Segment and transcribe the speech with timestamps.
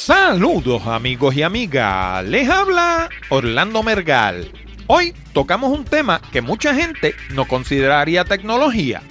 [0.00, 4.50] Saludos amigos y amigas, les habla Orlando Mergal.
[4.86, 9.02] Hoy tocamos un tema que mucha gente no consideraría tecnología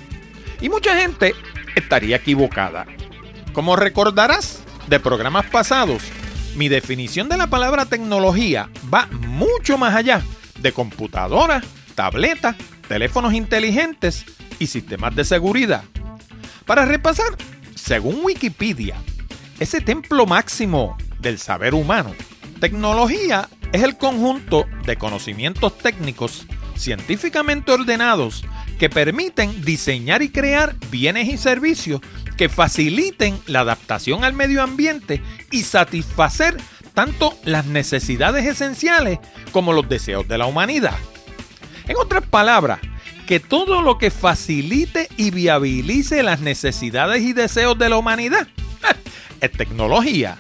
[0.62, 1.36] y mucha gente
[1.76, 2.88] estaría equivocada.
[3.52, 6.02] Como recordarás de programas pasados,
[6.56, 10.22] mi definición de la palabra tecnología va mucho más allá
[10.62, 11.66] de computadoras,
[11.96, 12.56] tabletas,
[12.88, 14.26] teléfonos inteligentes
[14.58, 15.84] y sistemas de seguridad.
[16.66, 17.36] Para repasar,
[17.76, 18.96] según Wikipedia,
[19.60, 22.14] ese templo máximo del saber humano,
[22.60, 26.46] tecnología es el conjunto de conocimientos técnicos
[26.76, 28.46] científicamente ordenados
[28.78, 32.02] que permiten diseñar y crear bienes y servicios
[32.38, 36.56] que faciliten la adaptación al medio ambiente y satisfacer
[36.94, 39.20] tanto las necesidades esenciales
[39.52, 40.98] como los deseos de la humanidad.
[41.88, 42.80] En otras palabras,
[43.26, 48.48] que todo lo que facilite y viabilice las necesidades y deseos de la humanidad
[49.42, 50.38] es tecnología.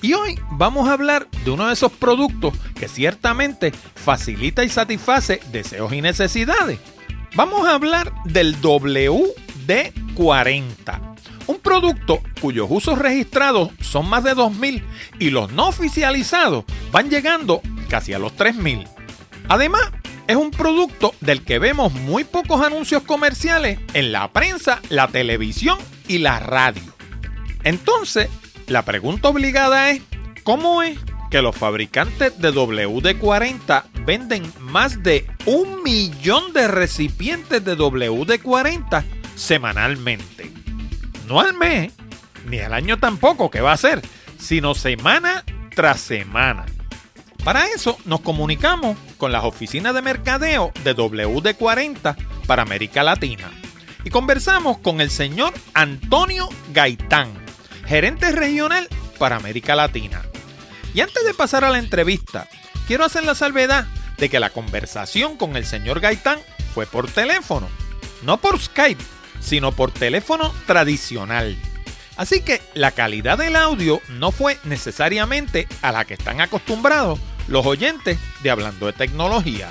[0.00, 5.40] Y hoy vamos a hablar de uno de esos productos que ciertamente facilita y satisface
[5.50, 6.78] deseos y necesidades.
[7.34, 14.82] Vamos a hablar del WD-40, un producto cuyos usos registrados son más de 2.000
[15.18, 18.88] y los no oficializados van llegando casi a los 3.000.
[19.48, 19.82] Además,
[20.26, 25.78] es un producto del que vemos muy pocos anuncios comerciales en la prensa, la televisión
[26.06, 26.97] y la radio.
[27.68, 28.30] Entonces,
[28.66, 30.00] la pregunta obligada es,
[30.42, 30.98] ¿cómo es
[31.30, 39.04] que los fabricantes de WD-40 venden más de un millón de recipientes de WD-40
[39.36, 40.50] semanalmente?
[41.26, 41.92] No al mes,
[42.46, 44.00] ni al año tampoco, que va a ser,
[44.38, 46.64] sino semana tras semana.
[47.44, 53.50] Para eso nos comunicamos con las oficinas de mercadeo de WD-40 para América Latina
[54.04, 57.47] y conversamos con el señor Antonio Gaitán,
[57.88, 58.86] gerente regional
[59.18, 60.22] para América Latina.
[60.94, 62.46] Y antes de pasar a la entrevista,
[62.86, 63.86] quiero hacer la salvedad
[64.18, 66.38] de que la conversación con el señor Gaitán
[66.74, 67.68] fue por teléfono,
[68.22, 69.02] no por Skype,
[69.40, 71.56] sino por teléfono tradicional.
[72.16, 77.64] Así que la calidad del audio no fue necesariamente a la que están acostumbrados los
[77.64, 79.70] oyentes de Hablando de Tecnología.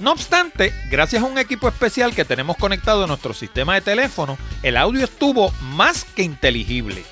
[0.00, 4.36] No obstante, gracias a un equipo especial que tenemos conectado a nuestro sistema de teléfono,
[4.62, 7.04] el audio estuvo más que inteligible.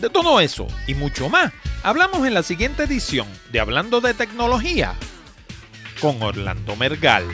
[0.00, 1.52] De todo eso y mucho más,
[1.82, 4.94] hablamos en la siguiente edición de Hablando de Tecnología
[6.00, 7.26] con Orlando Mergal.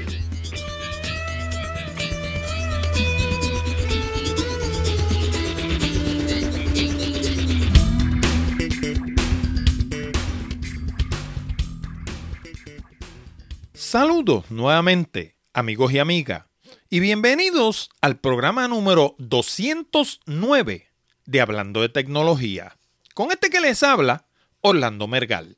[13.73, 16.47] Saludos nuevamente, amigos y amigas,
[16.91, 20.96] y bienvenidos al programa número 209
[21.27, 22.77] de Hablando de Tecnología.
[23.15, 24.27] Con este que les habla,
[24.61, 25.57] Orlando Mergal.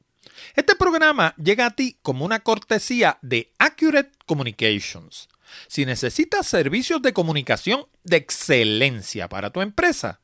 [0.56, 5.28] Este programa llega a ti como una cortesía de Accurate Communications.
[5.66, 10.20] Si necesitas servicios de comunicación de excelencia para tu empresa,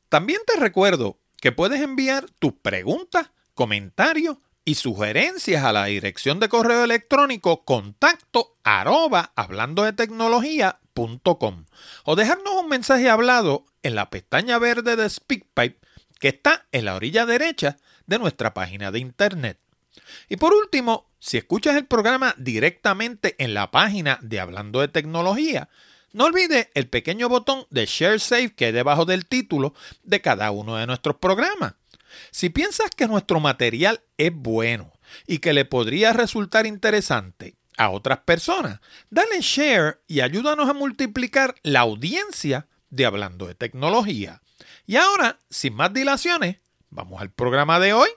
[0.09, 6.49] También te recuerdo que puedes enviar tus preguntas, comentarios y sugerencias a la dirección de
[6.49, 11.65] correo electrónico contacto arroba hablando de tecnología.com
[12.05, 15.79] o dejarnos un mensaje hablado en la pestaña verde de SpeakPipe
[16.21, 19.59] que está en la orilla derecha de nuestra página de internet.
[20.29, 25.69] Y por último, si escuchas el programa directamente en la página de Hablando de Tecnología,
[26.13, 29.75] no olvides el pequeño botón de Share Save que hay debajo del título
[30.05, 31.75] de cada uno de nuestros programas.
[32.31, 34.93] Si piensas que nuestro material es bueno
[35.27, 38.81] y que le podría resultar interesante a otras personas,
[39.11, 44.43] dale share y ayúdanos a multiplicar la audiencia de Hablando de Tecnología.
[44.87, 46.59] Y ahora, sin más dilaciones,
[46.91, 48.09] vamos al programa de hoy.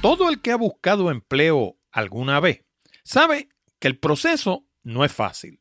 [0.00, 2.64] Todo el que ha buscado empleo alguna vez
[3.04, 3.48] sabe
[3.78, 5.60] que el proceso no es fácil.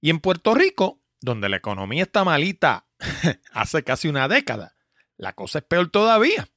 [0.00, 2.86] Y en Puerto Rico, donde la economía está malita
[3.52, 4.76] hace casi una década,
[5.16, 6.48] la cosa es peor todavía.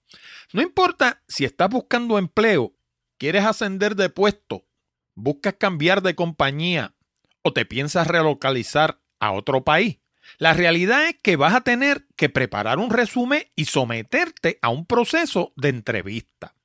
[0.53, 2.75] No importa si estás buscando empleo,
[3.17, 4.65] quieres ascender de puesto,
[5.13, 6.95] buscas cambiar de compañía
[7.41, 9.99] o te piensas relocalizar a otro país,
[10.37, 14.85] la realidad es que vas a tener que preparar un resumen y someterte a un
[14.85, 16.55] proceso de entrevista.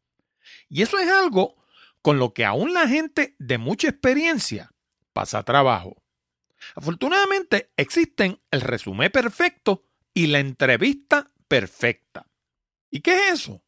[0.69, 1.57] Y eso es algo
[2.03, 4.73] con lo que aún la gente de mucha experiencia
[5.13, 6.03] pasa trabajo.
[6.75, 9.85] Afortunadamente existen el resumen perfecto
[10.15, 12.27] y la entrevista perfecta.
[12.91, 13.63] ¿Y qué es eso?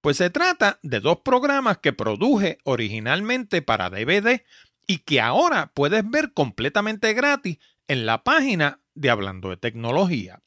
[0.00, 4.44] Pues se trata de dos programas que produje originalmente para DVD
[4.86, 7.58] y que ahora puedes ver completamente gratis
[7.88, 10.42] en la página de Hablando de Tecnología.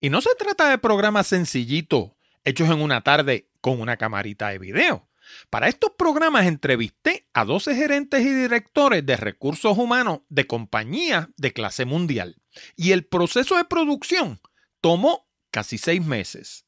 [0.00, 2.12] Y no se trata de programas sencillitos
[2.44, 5.08] hechos en una tarde con una camarita de video.
[5.50, 11.52] Para estos programas entrevisté a 12 gerentes y directores de recursos humanos de compañías de
[11.52, 12.40] clase mundial.
[12.76, 14.40] Y el proceso de producción
[14.80, 16.66] tomó casi seis meses.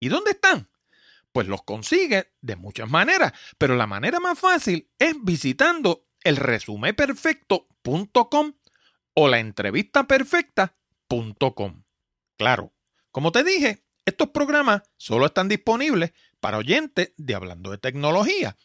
[0.00, 0.68] ¿Y dónde están?
[1.32, 8.54] Pues los consigue de muchas maneras, pero la manera más fácil es visitando el resumeperfecto.com
[9.14, 11.84] o la entrevistaperfecta.com.
[12.36, 12.74] Claro,
[13.10, 18.56] como te dije, estos programas solo están disponibles para oyentes de Hablando de Tecnología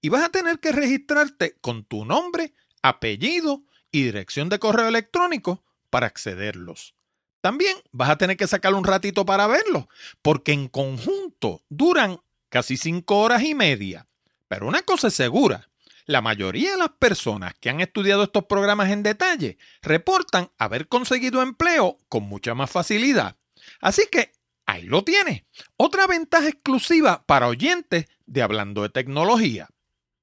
[0.00, 3.62] y vas a tener que registrarte con tu nombre, apellido
[3.92, 6.94] y dirección de correo electrónico para accederlos.
[7.40, 9.86] También vas a tener que sacar un ratito para verlos,
[10.22, 14.06] porque en conjunto duran casi cinco horas y media.
[14.48, 15.70] Pero una cosa es segura,
[16.06, 21.40] la mayoría de las personas que han estudiado estos programas en detalle reportan haber conseguido
[21.40, 23.36] empleo con mucha más facilidad.
[23.80, 24.32] Así que
[24.70, 25.44] ahí lo tienes.
[25.76, 29.66] Otra ventaja exclusiva para oyentes de Hablando de Tecnología.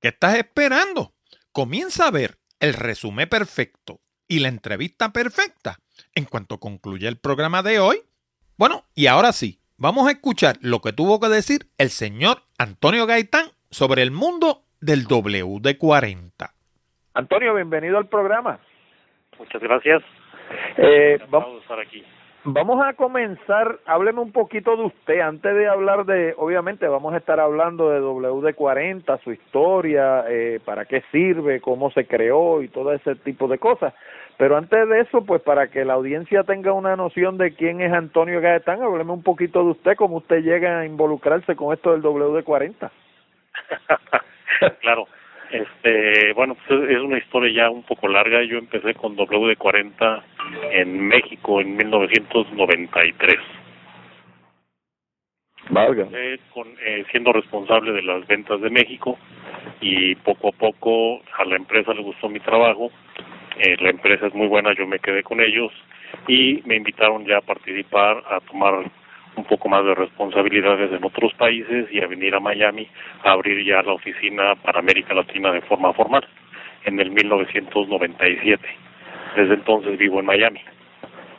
[0.01, 1.13] ¿Qué estás esperando?
[1.51, 5.77] Comienza a ver el resumen perfecto y la entrevista perfecta
[6.15, 7.97] en cuanto concluya el programa de hoy.
[8.57, 13.05] Bueno, y ahora sí, vamos a escuchar lo que tuvo que decir el señor Antonio
[13.05, 16.51] Gaitán sobre el mundo del WD-40.
[17.13, 18.59] Antonio, bienvenido al programa.
[19.37, 20.03] Muchas gracias.
[20.77, 22.03] Eh, vamos a estar aquí.
[22.49, 27.17] Vamos a comenzar, hábleme un poquito de usted, antes de hablar de, obviamente vamos a
[27.17, 32.93] estar hablando de WD-40, su historia, eh, para qué sirve, cómo se creó y todo
[32.93, 33.93] ese tipo de cosas.
[34.37, 37.91] Pero antes de eso, pues para que la audiencia tenga una noción de quién es
[37.91, 42.01] Antonio Gaetán, hábleme un poquito de usted, cómo usted llega a involucrarse con esto del
[42.01, 42.89] WD-40.
[44.79, 45.05] claro.
[45.51, 48.43] Este, bueno, pues es una historia ya un poco larga.
[48.43, 50.23] Yo empecé con WD-40
[50.71, 53.37] en México en 1993.
[55.69, 56.07] Valga.
[56.53, 59.17] Con, eh, siendo responsable de las ventas de México
[59.81, 62.89] y poco a poco a la empresa le gustó mi trabajo.
[63.59, 65.71] Eh, la empresa es muy buena, yo me quedé con ellos
[66.27, 68.89] y me invitaron ya a participar, a tomar
[69.37, 72.87] un poco más de responsabilidades en otros países y a venir a Miami
[73.23, 76.27] a abrir ya la oficina para América Latina de forma formal
[76.85, 78.63] en el 1997.
[79.35, 80.61] Desde entonces vivo en Miami.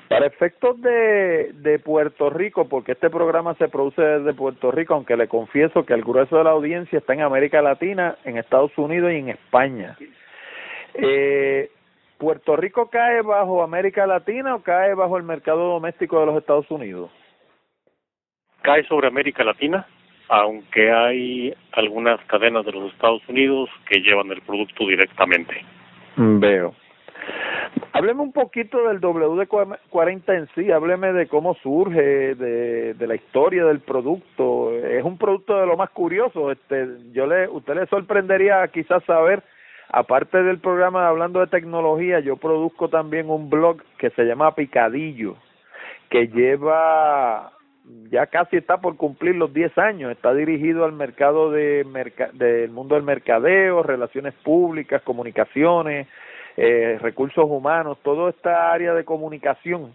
[0.09, 5.17] Para efectos de, de Puerto Rico, porque este programa se produce desde Puerto Rico, aunque
[5.17, 9.12] le confieso que el grueso de la audiencia está en América Latina, en Estados Unidos
[9.12, 9.99] y en España.
[10.95, 11.71] Eh,
[12.17, 16.71] ¿Puerto Rico cae bajo América Latina o cae bajo el mercado doméstico de los Estados
[16.71, 17.11] Unidos?
[18.63, 19.87] Cae sobre América Latina,
[20.29, 25.65] aunque hay algunas cadenas de los Estados Unidos que llevan el producto directamente.
[26.17, 26.75] Mm, veo.
[27.93, 33.65] Hábleme un poquito del WD-40 en sí, hábleme de cómo surge, de, de la historia
[33.65, 34.73] del producto.
[34.73, 36.50] Es un producto de lo más curioso.
[36.50, 39.43] Este, yo le, usted le sorprendería quizás saber,
[39.91, 45.37] aparte del programa Hablando de Tecnología, yo produzco también un blog que se llama Picadillo,
[46.11, 47.53] que lleva
[48.11, 51.85] ya casi está por cumplir los 10 años, está dirigido al mercado de
[52.33, 56.07] del mundo del mercadeo, relaciones públicas, comunicaciones,
[56.57, 59.92] eh, recursos humanos, toda esta área de comunicación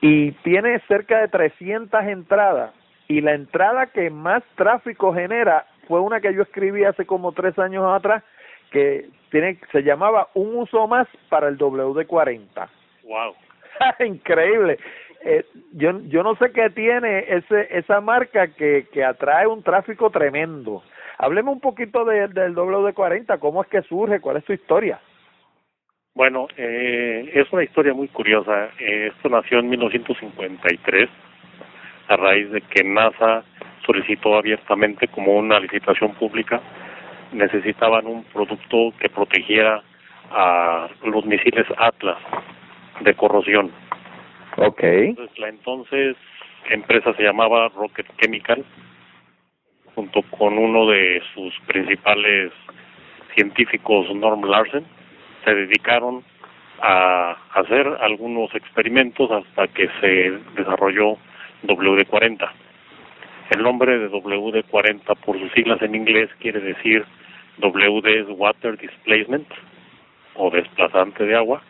[0.00, 2.72] y tiene cerca de 300 entradas
[3.08, 7.58] y la entrada que más tráfico genera fue una que yo escribí hace como tres
[7.58, 8.22] años atrás
[8.70, 12.68] que tiene se llamaba un uso más para el WD-40.
[13.04, 13.34] Wow.
[14.06, 14.78] Increíble.
[15.28, 20.08] Eh, yo yo no sé qué tiene ese esa marca que que atrae un tráfico
[20.10, 20.84] tremendo.
[21.18, 25.00] Hablemos un poquito de, del WD40, cómo es que surge, cuál es su historia.
[26.14, 28.68] Bueno, eh, es una historia muy curiosa.
[28.78, 31.10] Eh, esto nació en 1953
[32.06, 33.42] a raíz de que NASA
[33.84, 36.60] solicitó abiertamente como una licitación pública
[37.32, 39.82] necesitaban un producto que protegiera
[40.30, 42.18] a los misiles Atlas
[43.00, 43.72] de corrosión
[44.56, 45.08] Okay.
[45.08, 46.16] Entonces, la entonces
[46.70, 48.64] empresa se llamaba Rocket Chemical,
[49.94, 52.52] junto con uno de sus principales
[53.34, 54.84] científicos, Norm Larsen,
[55.44, 56.24] se dedicaron
[56.80, 61.16] a hacer algunos experimentos hasta que se desarrolló
[61.64, 62.50] WD-40.
[63.50, 67.04] El nombre de WD-40 por sus siglas en inglés quiere decir
[67.58, 69.46] WD Water Displacement
[70.34, 71.62] o desplazante de agua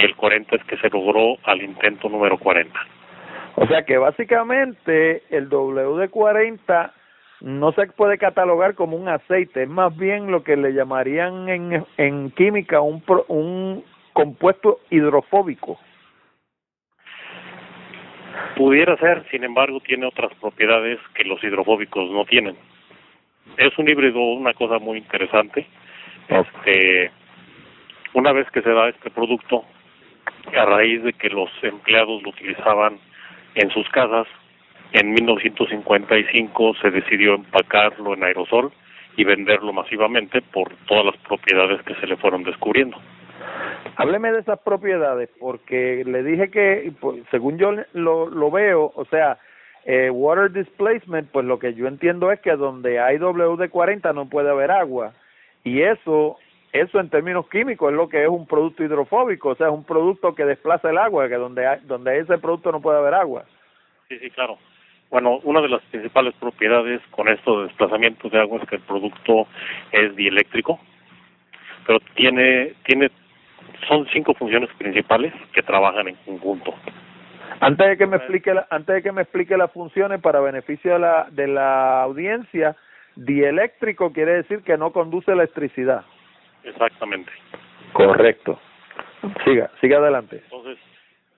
[0.00, 2.78] y el 40 es que se logró al intento número 40.
[3.56, 6.92] O sea que básicamente el WD-40
[7.42, 11.84] no se puede catalogar como un aceite, es más bien lo que le llamarían en,
[11.96, 15.78] en química un, un compuesto hidrofóbico.
[18.56, 22.56] Pudiera ser, sin embargo, tiene otras propiedades que los hidrofóbicos no tienen.
[23.56, 25.66] Es un híbrido, una cosa muy interesante.
[26.28, 27.10] Este,
[28.14, 29.64] una vez que se da este producto,
[30.56, 32.98] a raíz de que los empleados lo utilizaban
[33.54, 34.26] en sus casas,
[34.92, 38.72] en 1955 se decidió empacarlo en aerosol
[39.16, 42.96] y venderlo masivamente por todas las propiedades que se le fueron descubriendo.
[43.96, 49.04] Hábleme de esas propiedades, porque le dije que, pues, según yo lo, lo veo, o
[49.06, 49.38] sea,
[49.84, 54.50] eh, water displacement, pues lo que yo entiendo es que donde hay WD-40 no puede
[54.50, 55.12] haber agua.
[55.64, 56.38] Y eso,
[56.72, 59.84] eso en términos químicos es lo que es un producto hidrofóbico, o sea, es un
[59.84, 63.44] producto que desplaza el agua, que donde hay, donde ese producto no puede haber agua.
[64.08, 64.58] Sí, sí, claro.
[65.10, 68.82] Bueno, una de las principales propiedades con esto de desplazamiento de agua es que el
[68.82, 69.48] producto
[69.90, 70.78] es dieléctrico,
[71.84, 73.10] pero tiene, tiene,
[73.88, 76.72] son cinco funciones principales que trabajan en conjunto.
[77.58, 80.92] Antes de que me explique, la, antes de que me explique las funciones para beneficio
[80.92, 82.76] de la, de la audiencia,
[83.16, 86.04] dieléctrico quiere decir que no conduce electricidad.
[86.64, 87.30] Exactamente.
[87.92, 88.58] Correcto.
[89.44, 90.40] Siga, siga adelante.
[90.44, 90.78] Entonces,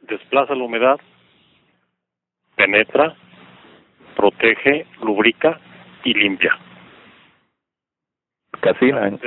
[0.03, 1.01] desplaza la humedad,
[2.57, 3.15] penetra,
[4.17, 5.59] protege, lubrica
[6.05, 6.57] y limpia.
[8.61, 9.19] Casina, en,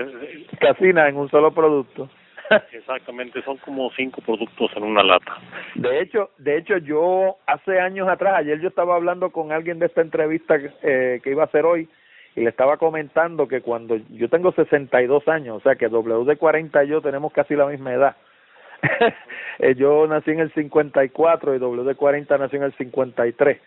[0.59, 2.09] casina en un solo producto.
[2.71, 5.37] Exactamente, son como cinco productos en una lata.
[5.73, 9.87] De hecho, de hecho yo hace años atrás, ayer yo estaba hablando con alguien de
[9.87, 11.89] esta entrevista eh, que iba a hacer hoy
[12.35, 16.89] y le estaba comentando que cuando yo tengo 62 años, o sea que WD40 y
[16.89, 18.15] yo tenemos casi la misma edad.
[19.57, 23.57] Eh, yo nací en el 54 y WD40 nació en el 53.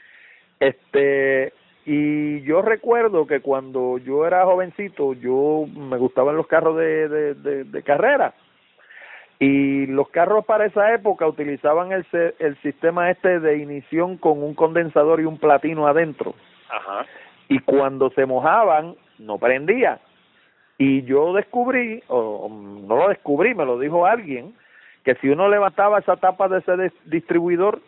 [0.60, 1.54] Este,
[1.87, 7.34] y yo recuerdo que cuando yo era jovencito, yo me gustaban los carros de, de,
[7.37, 8.34] de, de carrera
[9.38, 12.04] y los carros para esa época utilizaban el,
[12.38, 16.34] el sistema este de ignición con un condensador y un platino adentro.
[16.68, 17.06] Ajá.
[17.48, 20.00] Y cuando se mojaban, no prendía.
[20.76, 24.54] Y yo descubrí, o no lo descubrí, me lo dijo alguien,
[25.04, 27.80] que si uno levantaba esa tapa de ese distribuidor,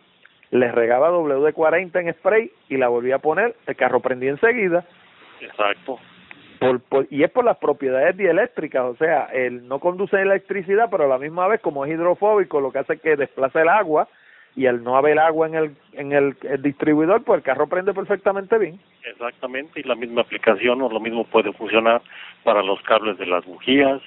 [0.51, 4.85] le regaba WD-40 en spray y la volvía a poner, el carro prendía enseguida.
[5.41, 5.99] Exacto
[6.61, 11.09] por, y es por las propiedades dieléctricas, o sea, él no conduce electricidad, pero a
[11.09, 14.09] la misma vez como es hidrofóbico, lo que hace es que desplaza el agua
[14.57, 18.59] y al no haber agua en el en el, distribuidor, pues el carro prende perfectamente
[18.59, 18.81] bien.
[19.05, 22.03] Exactamente, y la misma aplicación o lo mismo puede funcionar
[22.45, 24.01] para los cables de las bujías,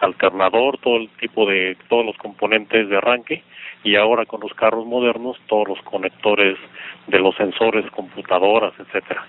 [0.00, 3.42] alternador, todo el tipo de todos los componentes de arranque
[3.84, 6.58] y ahora con los carros modernos todos los conectores
[7.06, 9.24] de los sensores, computadoras, etcétera.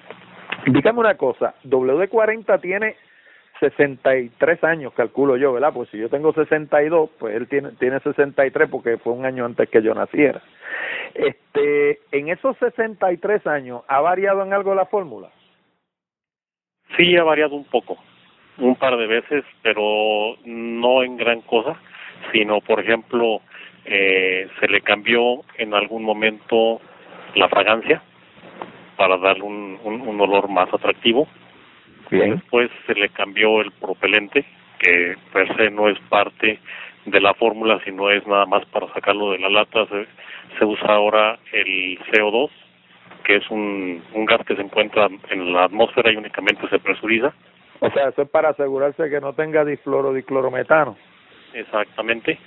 [0.66, 2.96] Dígame una cosa, WD-40 tiene
[3.60, 5.74] 63 años, calculo yo, ¿verdad?
[5.74, 9.70] Pues si yo tengo 62, pues él tiene, tiene 63 porque fue un año antes
[9.70, 10.42] que yo naciera.
[11.13, 15.30] Este, en esos 63 años, ¿ha variado en algo la fórmula?
[16.98, 17.98] Sí, ha variado un poco,
[18.58, 21.75] un par de veces, pero no en gran cosa,
[22.32, 23.42] sino, por ejemplo,
[23.86, 26.82] eh, se le cambió en algún momento
[27.36, 28.01] la fragancia
[28.98, 31.28] para darle un, un, olor más atractivo.
[32.12, 32.36] Bien.
[32.36, 34.46] Después se le cambió el propelente,
[34.80, 36.60] que per se no es parte
[37.06, 39.86] de la fórmula, sino es nada más para sacarlo de la lata.
[39.88, 40.08] Se,
[40.58, 42.50] se usa ahora el CO2,
[43.24, 47.34] que es un, un gas que se encuentra en la atmósfera y únicamente se presuriza.
[47.80, 50.98] O sea, eso es para asegurarse que no tenga difloro diclorometano.
[51.54, 52.38] Exactamente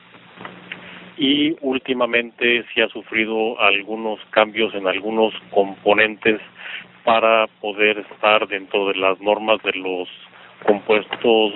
[1.17, 6.41] y últimamente sí ha sufrido algunos cambios en algunos componentes
[7.05, 10.09] para poder estar dentro de las normas de los
[10.65, 11.53] compuestos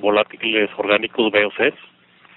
[0.00, 1.74] volátiles orgánicos VOCs.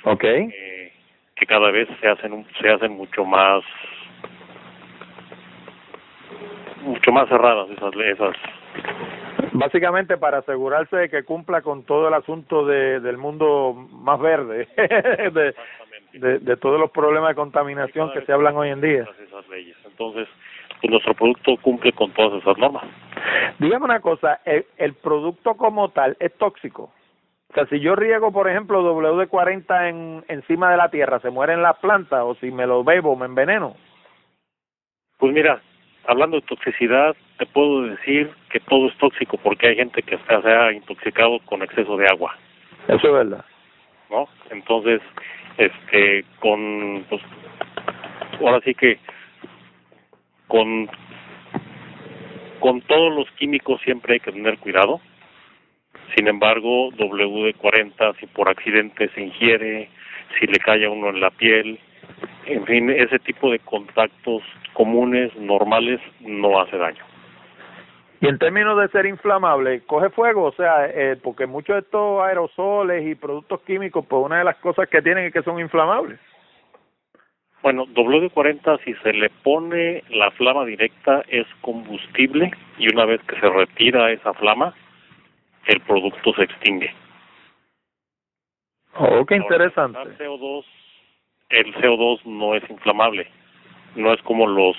[0.05, 0.49] Okay.
[0.53, 0.91] Eh,
[1.35, 3.63] que cada vez se hacen se hacen mucho más
[6.81, 8.35] mucho más cerradas esas esas
[9.53, 14.67] Básicamente para asegurarse de que cumpla con todo el asunto de, del mundo más verde,
[14.77, 15.53] de,
[16.13, 19.07] de, de, todos los problemas de contaminación que se hablan hoy en día.
[19.21, 19.75] Esas leyes.
[19.85, 20.27] Entonces,
[20.81, 22.83] pues nuestro producto cumple con todas esas normas.
[23.59, 26.91] Dígame una cosa, ¿el, el producto como tal es tóxico?
[27.49, 31.61] O sea, si yo riego, por ejemplo, WD-40 en, encima de la tierra, ¿se mueren
[31.61, 32.21] las plantas?
[32.23, 33.75] ¿O si me lo bebo, me enveneno?
[35.19, 35.61] Pues mira,
[36.07, 40.41] hablando de toxicidad, te puedo decir que todo es tóxico porque hay gente que hasta
[40.41, 42.35] se ha intoxicado con exceso de agua.
[42.87, 43.45] Eso es verdad.
[44.13, 44.29] ¿No?
[44.51, 45.01] Entonces,
[45.57, 47.21] este, con, pues,
[48.39, 48.99] ahora sí que
[50.47, 50.87] con
[52.63, 55.01] con todos los químicos siempre hay que tener cuidado.
[56.15, 59.89] Sin embargo, WD-40, si por accidente se ingiere,
[60.39, 61.77] si le cae a uno en la piel,
[62.45, 67.03] en fin, ese tipo de contactos comunes, normales, no hace daño.
[68.23, 72.21] Y en términos de ser inflamable, coge fuego, o sea, eh, porque muchos de estos
[72.21, 76.21] aerosoles y productos químicos, pues una de las cosas que tienen es que son inflamables.
[77.61, 83.37] Bueno, WD-40 si se le pone la flama directa es combustible y una vez que
[83.41, 84.73] se retira esa flama,
[85.65, 86.95] el producto se extingue.
[88.95, 89.99] Oh, qué interesante.
[89.99, 90.63] el CO2,
[91.49, 93.27] el CO2 no es inflamable,
[93.97, 94.77] no es como los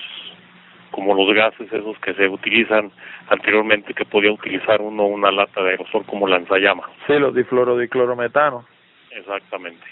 [0.94, 2.92] como los gases esos que se utilizan
[3.28, 6.88] anteriormente que podía utilizar uno una lata de aerosol como lanzallamas.
[7.08, 8.64] Sí, los difluorodiclorometano.
[9.10, 9.84] Exactamente.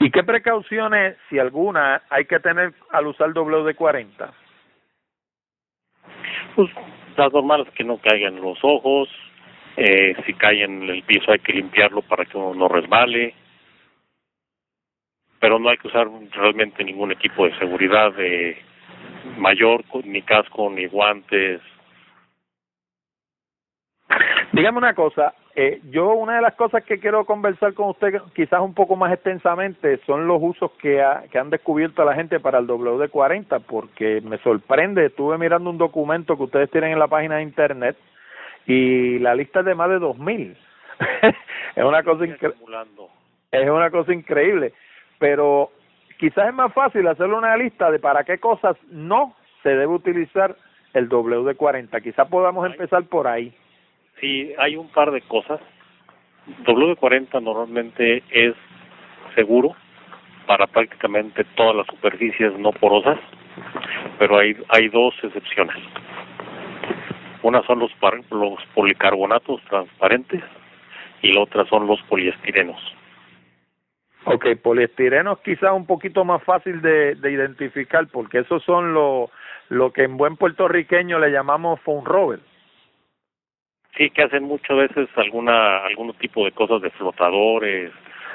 [0.00, 4.30] ¿Y qué precauciones, si alguna, hay que tener al usar WD-40?
[6.54, 6.70] Pues
[7.16, 9.08] las normales que no caigan los ojos,
[9.78, 13.34] eh, si cae en el piso hay que limpiarlo para que uno no resbale,
[15.40, 18.67] pero no hay que usar realmente ningún equipo de seguridad de
[19.38, 21.60] mayor, ni casco, ni guantes.
[24.52, 28.60] Dígame una cosa, eh, yo una de las cosas que quiero conversar con usted quizás
[28.60, 32.66] un poco más extensamente son los usos que, que han descubierto la gente para el
[32.66, 37.42] WD-40, porque me sorprende, estuve mirando un documento que ustedes tienen en la página de
[37.42, 37.96] internet
[38.66, 40.56] y la lista es de más de 2.000.
[41.76, 44.72] es una cosa es una cosa increíble,
[45.18, 45.70] pero
[46.18, 50.56] quizás es más fácil hacerle una lista de para qué cosas no se debe utilizar
[50.94, 52.02] el WD-40.
[52.02, 53.52] Quizás podamos empezar por ahí.
[54.20, 55.60] Sí, hay un par de cosas.
[56.64, 58.54] W40 normalmente es
[59.34, 59.74] seguro
[60.46, 63.18] para prácticamente todas las superficies no porosas,
[64.18, 65.76] pero hay, hay dos excepciones.
[67.42, 67.92] Una son los,
[68.30, 70.42] los policarbonatos transparentes
[71.22, 72.80] y la otra son los poliestirenos.
[74.34, 79.30] Ok, poliestirenos quizás un poquito más fácil de, de identificar porque esos son lo,
[79.68, 82.40] lo que en buen puertorriqueño le llamamos foam rover
[83.98, 87.92] sí que hacen muchas veces alguna algún tipo de cosas de flotadores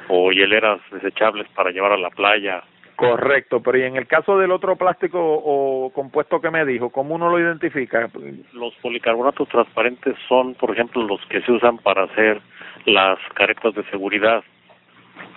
[0.09, 2.61] o hieleras desechables para llevar a la playa.
[2.95, 7.15] Correcto, pero y en el caso del otro plástico o compuesto que me dijo, ¿cómo
[7.15, 8.09] uno lo identifica?
[8.53, 12.39] Los policarbonatos transparentes son, por ejemplo, los que se usan para hacer
[12.85, 14.43] las caretas de seguridad,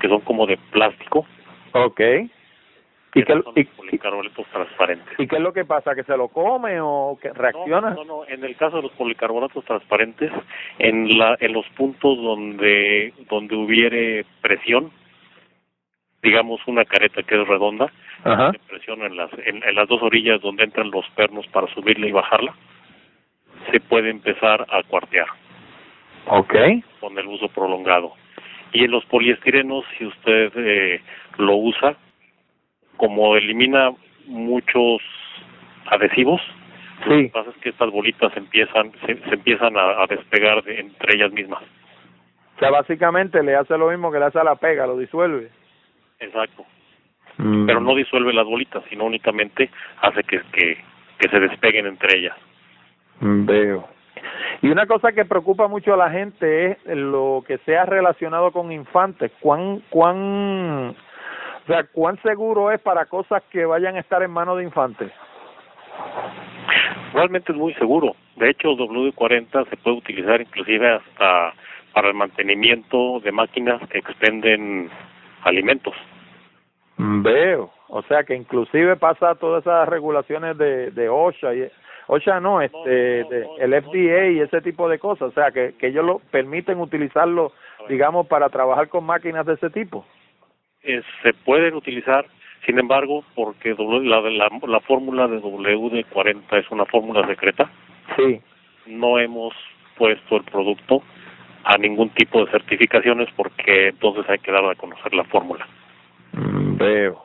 [0.00, 1.26] que son como de plástico.
[1.72, 2.30] Okay.
[3.16, 3.98] ¿Y qué, y,
[4.52, 5.18] transparentes.
[5.18, 5.94] ¿Y qué es lo que pasa?
[5.94, 7.92] ¿Que se lo come o que reacciona?
[7.92, 10.30] No, no, en el caso de los policarbonatos transparentes,
[10.78, 14.90] en, la, en los puntos donde, donde hubiere presión,
[16.22, 17.90] digamos una careta que es redonda,
[18.22, 18.52] Ajá.
[18.68, 22.54] presión en las, en, las dos orillas donde entran los pernos para subirla y bajarla,
[23.70, 25.28] se puede empezar a cuartear.
[26.26, 26.54] Ok.
[27.00, 28.12] Con el uso prolongado.
[28.72, 31.00] Y en los poliestirenos, si usted eh,
[31.38, 31.96] lo usa,
[32.96, 33.90] como elimina
[34.26, 35.00] muchos
[35.86, 36.40] adhesivos,
[37.04, 37.10] sí.
[37.10, 41.32] lo que pasa es que estas bolitas empiezan, se, empiezan a, despegar de, entre ellas
[41.32, 41.62] mismas.
[42.56, 45.50] O sea, básicamente le hace lo mismo que le hace a la pega, lo disuelve.
[46.18, 46.64] Exacto.
[47.38, 47.66] Mm.
[47.66, 50.78] Pero no disuelve las bolitas, sino únicamente hace que, que,
[51.18, 52.36] que se despeguen entre ellas.
[53.20, 53.95] Mm, veo.
[54.62, 58.72] Y una cosa que preocupa mucho a la gente es lo que sea relacionado con
[58.72, 59.30] infantes.
[59.40, 60.96] ¿Cuán, cuán
[61.66, 65.10] o sea, ¿cuán seguro es para cosas que vayan a estar en manos de infantes?
[67.12, 68.14] Realmente es muy seguro.
[68.36, 71.54] De hecho, W40 se puede utilizar inclusive hasta
[71.92, 74.90] para el mantenimiento de máquinas que expenden
[75.42, 75.94] alimentos.
[76.98, 81.68] Veo, o sea que inclusive pasa todas esas regulaciones de, de OSHA y
[82.08, 85.88] OSHA no, este, de, el FDA y ese tipo de cosas, o sea que, que
[85.88, 87.52] ellos lo permiten utilizarlo,
[87.88, 90.04] digamos, para trabajar con máquinas de ese tipo.
[90.82, 92.26] Eh, se pueden utilizar,
[92.64, 97.68] sin embargo, porque la, la, la fórmula de WD-40 es una fórmula secreta,
[98.16, 98.40] sí.
[98.86, 99.52] no hemos
[99.96, 101.02] puesto el producto
[101.64, 105.66] a ningún tipo de certificaciones porque entonces hay que dar a conocer la fórmula.
[106.32, 107.24] Mm, veo.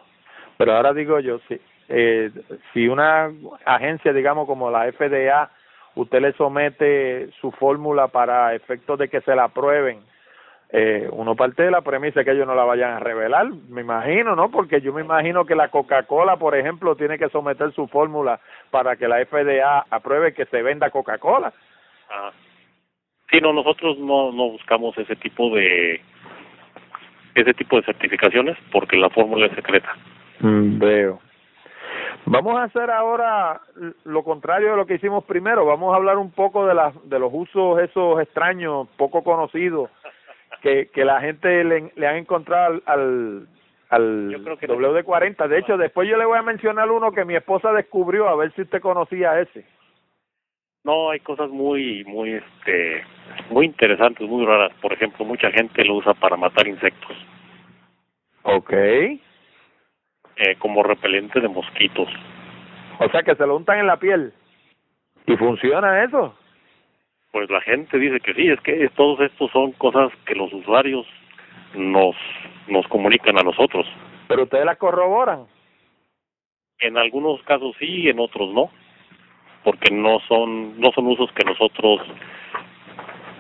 [0.58, 2.32] Pero ahora digo yo, si, eh,
[2.74, 3.32] si una
[3.66, 5.50] agencia, digamos como la FDA,
[5.96, 10.00] usted le somete su fórmula para efectos de que se la aprueben,
[10.74, 14.38] eh, uno parte de la premisa que ellos no la vayan a revelar, me imagino,
[14.38, 14.50] ¿no?
[14.50, 18.40] Porque yo me imagino que la Coca-Cola, por ejemplo, tiene que someter su fórmula
[18.70, 21.52] para que la FDA apruebe que se venda Coca-Cola.
[22.10, 22.32] Ah.
[23.30, 26.02] Sí, no, nosotros no, no buscamos ese tipo de
[27.36, 29.94] ese tipo de certificaciones porque la fórmula es secreta.
[30.40, 31.20] Mm, veo.
[32.26, 33.62] Vamos a hacer ahora
[34.04, 35.66] lo contrario de lo que hicimos primero.
[35.66, 39.90] Vamos a hablar un poco de, las de los usos esos extraños, poco conocidos,
[40.62, 43.48] que, que la gente le, le han encontrado al,
[43.90, 45.48] al, WD-40.
[45.48, 48.54] De hecho, después yo le voy a mencionar uno que mi esposa descubrió, a ver
[48.54, 49.66] si usted conocía ese.
[50.84, 53.04] No, hay cosas muy, muy, este,
[53.50, 54.74] muy interesantes, muy raras.
[54.82, 57.18] Por ejemplo, mucha gente lo usa para matar insectos.
[58.44, 59.22] Okay
[60.36, 62.08] eh, como repelente de mosquitos.
[63.00, 64.34] O sea, que se lo untan en la piel.
[65.26, 66.36] ¿Y funciona eso?
[67.32, 71.08] Pues la gente dice que sí, es que todos estos son cosas que los usuarios
[71.74, 72.16] nos
[72.68, 73.88] nos comunican a nosotros.
[74.28, 75.46] ¿Pero ustedes las corroboran?
[76.80, 78.70] En algunos casos sí, en otros no,
[79.64, 82.02] porque no son no son usos que nosotros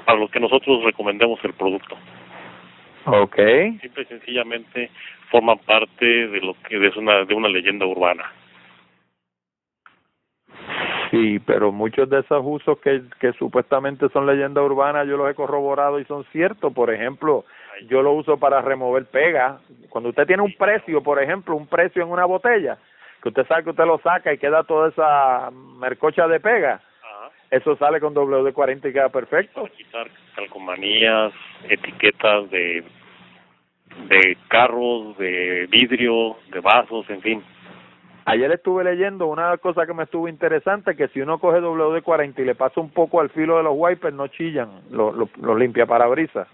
[0.05, 1.97] para los que nosotros recomendemos el producto.
[3.05, 3.77] Okay.
[3.79, 4.91] Simple y sencillamente
[5.29, 8.31] forman parte de lo que es una de una leyenda urbana.
[11.09, 15.35] Sí, pero muchos de esos usos que, que supuestamente son leyenda urbana yo los he
[15.35, 16.71] corroborado y son ciertos.
[16.73, 17.43] Por ejemplo,
[17.89, 19.59] yo lo uso para remover pega.
[19.89, 22.77] Cuando usted tiene un precio, por ejemplo, un precio en una botella,
[23.21, 26.81] que usted sabe que usted lo saca y queda toda esa mercocha de pega,
[27.51, 29.63] eso sale con WD-40 y queda perfecto.
[29.63, 31.33] Para quitar calcomanías,
[31.69, 32.83] etiquetas de
[34.07, 37.43] de carros, de vidrio, de vasos, en fin.
[38.25, 42.45] Ayer estuve leyendo una cosa que me estuvo interesante, que si uno coge WD-40 y
[42.45, 45.85] le pasa un poco al filo de los wipers, no chillan, lo, lo, lo limpia
[45.85, 46.47] parabrisas.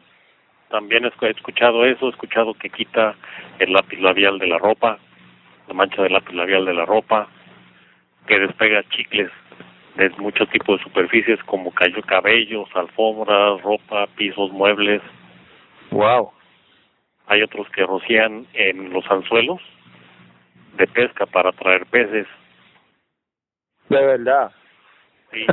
[0.69, 3.15] También he escuchado eso, he escuchado que quita
[3.59, 4.97] el lápiz labial de la ropa,
[5.67, 7.27] la mancha del lápiz labial de la ropa,
[8.27, 9.31] que despega chicles
[9.97, 15.01] de muchos tipos de superficies como cayó cabellos, alfombras, ropa, pisos, muebles.
[15.91, 16.31] Wow
[17.27, 19.61] hay otros que rocían en los anzuelos
[20.77, 22.25] de pesca para traer peces.
[23.89, 24.51] De verdad.
[25.31, 25.45] Sí.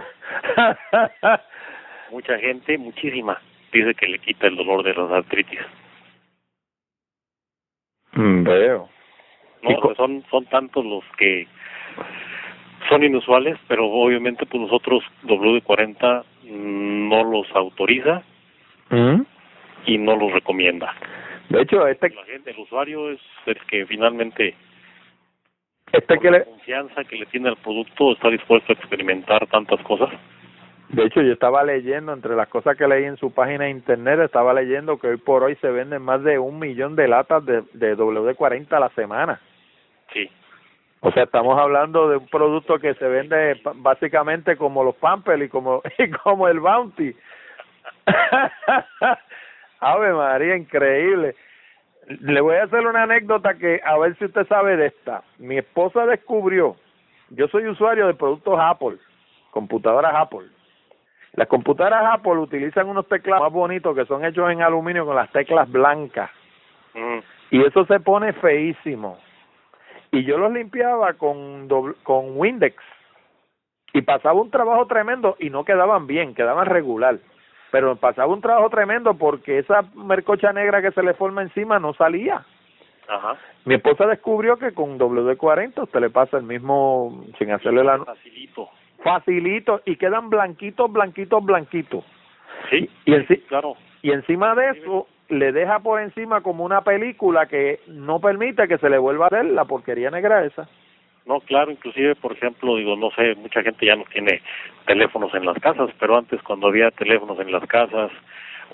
[2.10, 3.40] Mucha gente, muchísima,
[3.72, 5.60] dice que le quita el dolor de las artritis.
[8.12, 8.88] Mm, veo.
[9.62, 11.48] No, son son tantos los que
[12.88, 18.22] son inusuales, pero obviamente pues nosotros WD-40 no los autoriza
[18.90, 19.22] ¿Mm?
[19.86, 20.94] y no los recomienda.
[21.48, 22.10] De hecho, este...
[22.10, 24.54] La gente, el usuario es el que finalmente...
[25.92, 26.44] Este que le...
[26.44, 30.10] confianza que le tiene al producto está dispuesto a experimentar tantas cosas.
[30.88, 34.20] De hecho, yo estaba leyendo, entre las cosas que leí en su página de internet,
[34.20, 37.62] estaba leyendo que hoy por hoy se venden más de un millón de latas de,
[37.72, 39.40] de WD-40 a la semana.
[40.12, 40.30] Sí.
[41.06, 45.48] O sea, estamos hablando de un producto que se vende básicamente como los Pampers y
[45.50, 47.14] como, y como el Bounty.
[49.80, 51.36] Ave María, increíble.
[52.08, 55.22] Le voy a hacer una anécdota que a ver si usted sabe de esta.
[55.36, 56.76] Mi esposa descubrió,
[57.28, 58.96] yo soy usuario de productos Apple,
[59.50, 60.48] computadoras Apple.
[61.34, 65.30] Las computadoras Apple utilizan unos teclados más bonitos que son hechos en aluminio con las
[65.32, 66.30] teclas blancas.
[66.94, 67.18] Mm.
[67.50, 69.18] Y eso se pone feísimo.
[70.14, 71.68] Y yo los limpiaba con,
[72.02, 72.76] con Windex.
[73.92, 77.18] Y pasaba un trabajo tremendo y no quedaban bien, quedaban regular
[77.74, 81.92] pero pasaba un trabajo tremendo porque esa mercocha negra que se le forma encima no
[81.92, 82.46] salía.
[83.08, 83.36] Ajá.
[83.64, 88.68] Mi esposa descubrió que con WD-40 usted le pasa el mismo sin hacerle la facilito.
[89.02, 92.04] Facilito y quedan blanquitos, blanquitos, blanquitos.
[92.70, 92.88] Sí.
[93.06, 93.74] Y claro.
[94.02, 98.78] Y encima de eso le deja por encima como una película que no permite que
[98.78, 100.68] se le vuelva a ver la porquería negra esa.
[101.26, 104.42] No, claro, inclusive, por ejemplo, digo, no sé, mucha gente ya no tiene
[104.86, 108.10] teléfonos en las casas, pero antes cuando había teléfonos en las casas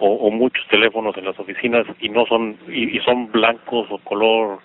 [0.00, 3.98] o, o muchos teléfonos en las oficinas y no son y, y, son blancos o
[3.98, 4.58] color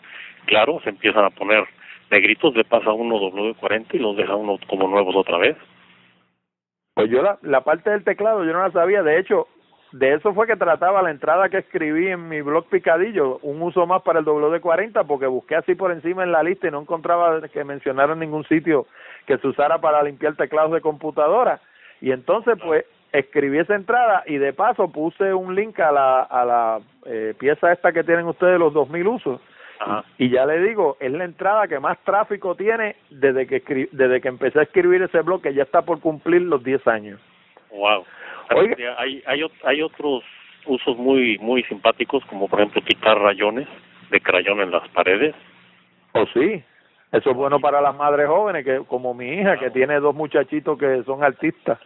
[0.45, 1.65] claro, se empiezan a poner
[2.09, 5.57] negritos, le pasa uno W40 y los deja uno como nuevos otra vez.
[6.95, 9.47] Pues yo la, la parte del teclado yo no la sabía, de hecho
[9.91, 13.85] de eso fue que trataba la entrada que escribí en mi blog Picadillo, un uso
[13.85, 17.41] más para el WD-40, porque busqué así por encima en la lista y no encontraba
[17.47, 18.87] que mencionara ningún sitio
[19.25, 21.61] que se usara para limpiar teclados de computadora.
[22.01, 26.45] Y entonces, pues, escribí esa entrada y de paso puse un link a la, a
[26.45, 29.41] la eh, pieza esta que tienen ustedes, los 2000 usos.
[30.17, 34.27] Y ya le digo, es la entrada que más tráfico tiene desde que, desde que
[34.29, 37.19] empecé a escribir ese blog, que ya está por cumplir los 10 años.
[37.75, 38.05] Wow.
[38.97, 40.23] hay, hay, hay otros
[40.65, 43.67] usos muy muy simpáticos, como por ejemplo quitar rayones
[44.09, 45.35] de crayón en las paredes.
[46.13, 46.63] Oh, sí.
[47.11, 50.77] Eso es bueno para las madres jóvenes, que como mi hija, que tiene dos muchachitos
[50.77, 51.79] que son artistas.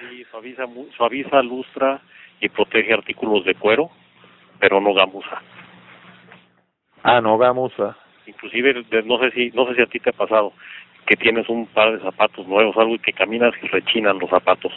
[0.00, 0.64] sí, suaviza,
[0.96, 2.00] suaviza, lustra
[2.40, 3.90] y protege artículos de cuero,
[4.58, 5.42] pero no gamuza.
[7.02, 7.96] Ah, no gamuza.
[8.26, 10.52] Inclusive, no sé si no sé si a ti te ha pasado
[11.10, 14.72] que tienes un par de zapatos nuevos, algo y que caminas y rechinan los zapatos.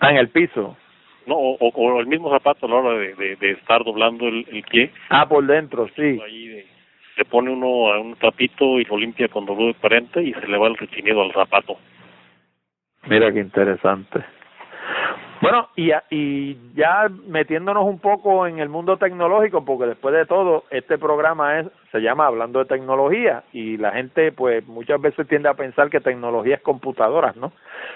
[0.00, 0.76] Ah, en el piso.
[1.24, 4.90] No, o, el mismo zapato a la hora de, de, estar doblando el, el, pie.
[5.08, 6.20] Ah, por dentro, sí.
[6.20, 6.64] Ahí
[7.16, 10.48] le pone uno a un tapito y lo limpia con doble de 40 y se
[10.48, 11.78] le va el rechinido al zapato.
[13.06, 14.18] Mira qué interesante.
[15.48, 20.64] Bueno, y, y ya metiéndonos un poco en el mundo tecnológico, porque después de todo,
[20.70, 25.48] este programa es se llama Hablando de Tecnología y la gente pues muchas veces tiende
[25.48, 27.52] a pensar que tecnología es computadoras, ¿no?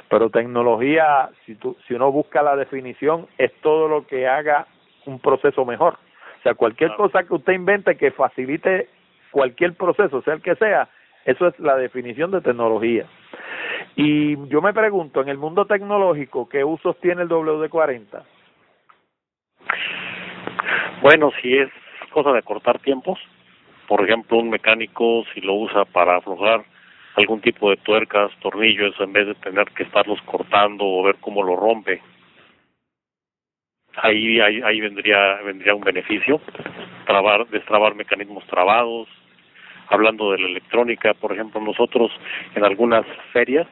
[0.08, 4.68] Pero tecnología, si, tú, si uno busca la definición, es todo lo que haga
[5.06, 5.94] un proceso mejor.
[6.38, 8.88] O sea, cualquier cosa que usted invente que facilite
[9.32, 10.88] cualquier proceso, sea el que sea,
[11.24, 13.06] eso es la definición de tecnología.
[13.96, 18.22] Y yo me pregunto, en el mundo tecnológico, ¿qué usos tiene el WD-40?
[21.02, 21.70] Bueno, si es
[22.10, 23.18] cosa de cortar tiempos,
[23.86, 26.64] por ejemplo, un mecánico si lo usa para aflojar
[27.16, 31.42] algún tipo de tuercas, tornillos, en vez de tener que estarlos cortando o ver cómo
[31.42, 32.00] lo rompe,
[33.96, 36.40] ahí ahí, ahí vendría vendría un beneficio,
[37.06, 39.08] trabar, destrabar mecanismos trabados.
[39.90, 42.12] Hablando de la electrónica, por ejemplo, nosotros
[42.54, 43.66] en algunas ferias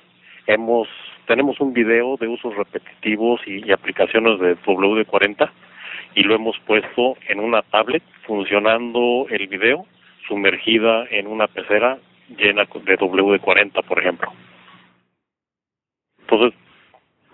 [0.46, 0.88] hemos
[1.26, 5.50] tenemos un video de usos repetitivos y, aplicaciones de WD-40
[6.14, 9.85] y lo hemos puesto en una tablet funcionando el video
[10.26, 11.98] sumergida en una pecera
[12.37, 14.33] llena de WD-40, por ejemplo.
[16.20, 16.59] Entonces,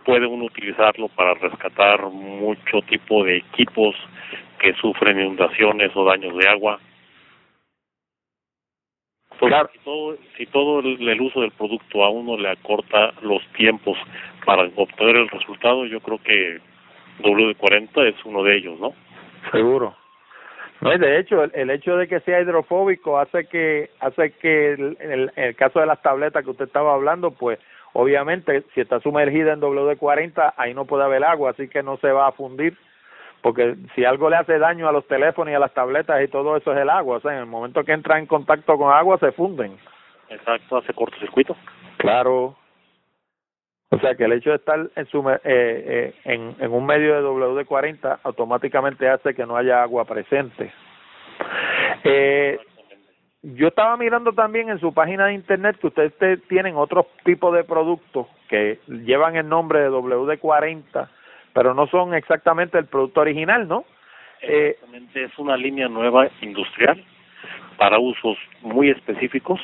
[0.05, 3.94] puede uno utilizarlo para rescatar mucho tipo de equipos
[4.59, 6.81] que sufren inundaciones o daños de agua,
[9.38, 9.70] claro.
[9.73, 13.99] si todo, si todo el, uso del producto a uno le acorta los tiempos
[14.44, 16.61] para obtener el resultado, yo creo que
[17.23, 18.92] W40 es uno de ellos, ¿no?
[19.51, 19.94] Seguro.
[20.81, 25.31] No, y de hecho, el, hecho de que sea hidrofóbico hace que hace que el,
[25.37, 27.59] el, caso de las tabletas que usted estaba hablando, pues
[27.92, 32.11] obviamente si está sumergida en WD-40, ahí no puede haber agua, así que no se
[32.11, 32.77] va a fundir
[33.44, 36.57] porque si algo le hace daño a los teléfonos y a las tabletas y todo
[36.57, 39.18] eso es el agua, o sea, en el momento que entra en contacto con agua
[39.18, 39.76] se funden.
[40.30, 41.54] Exacto, hace cortocircuito.
[41.98, 42.57] Claro.
[43.90, 47.14] O sea que el hecho de estar en, su, eh, eh, en, en un medio
[47.16, 50.72] de WD-40 automáticamente hace que no haya agua presente.
[52.02, 52.59] Eh,
[53.42, 56.14] yo estaba mirando también en su página de internet que ustedes
[56.48, 61.11] tienen otros tipos de productos que llevan el nombre de WD-40
[61.55, 63.85] pero no son exactamente el producto original, ¿no?
[64.43, 67.03] Eh, exactamente, es una línea nueva industrial
[67.79, 69.61] para usos muy específicos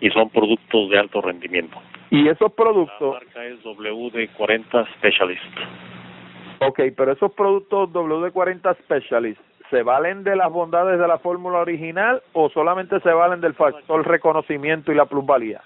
[0.00, 1.76] y son productos de alto rendimiento.
[2.10, 3.14] ¿Y esos productos?
[3.14, 5.42] La marca es WD-40 Specialist.
[6.60, 12.22] Ok, pero esos productos WD-40 Specialist, ¿se valen de las bondades de la fórmula original
[12.32, 15.60] o solamente se valen del factor reconocimiento y la plusvalía?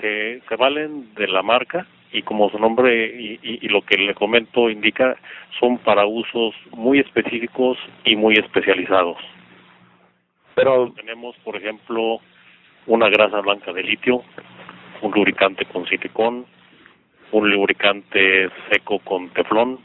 [0.00, 4.14] Se, se valen de la marca y como su nombre y, y, lo que le
[4.14, 5.16] comento indica,
[5.60, 9.18] son para usos muy específicos y muy especializados.
[10.54, 12.20] Pero tenemos, por ejemplo,
[12.86, 14.22] una grasa blanca de litio,
[15.02, 16.46] un lubricante con silicón,
[17.32, 19.78] un lubricante seco con teflón,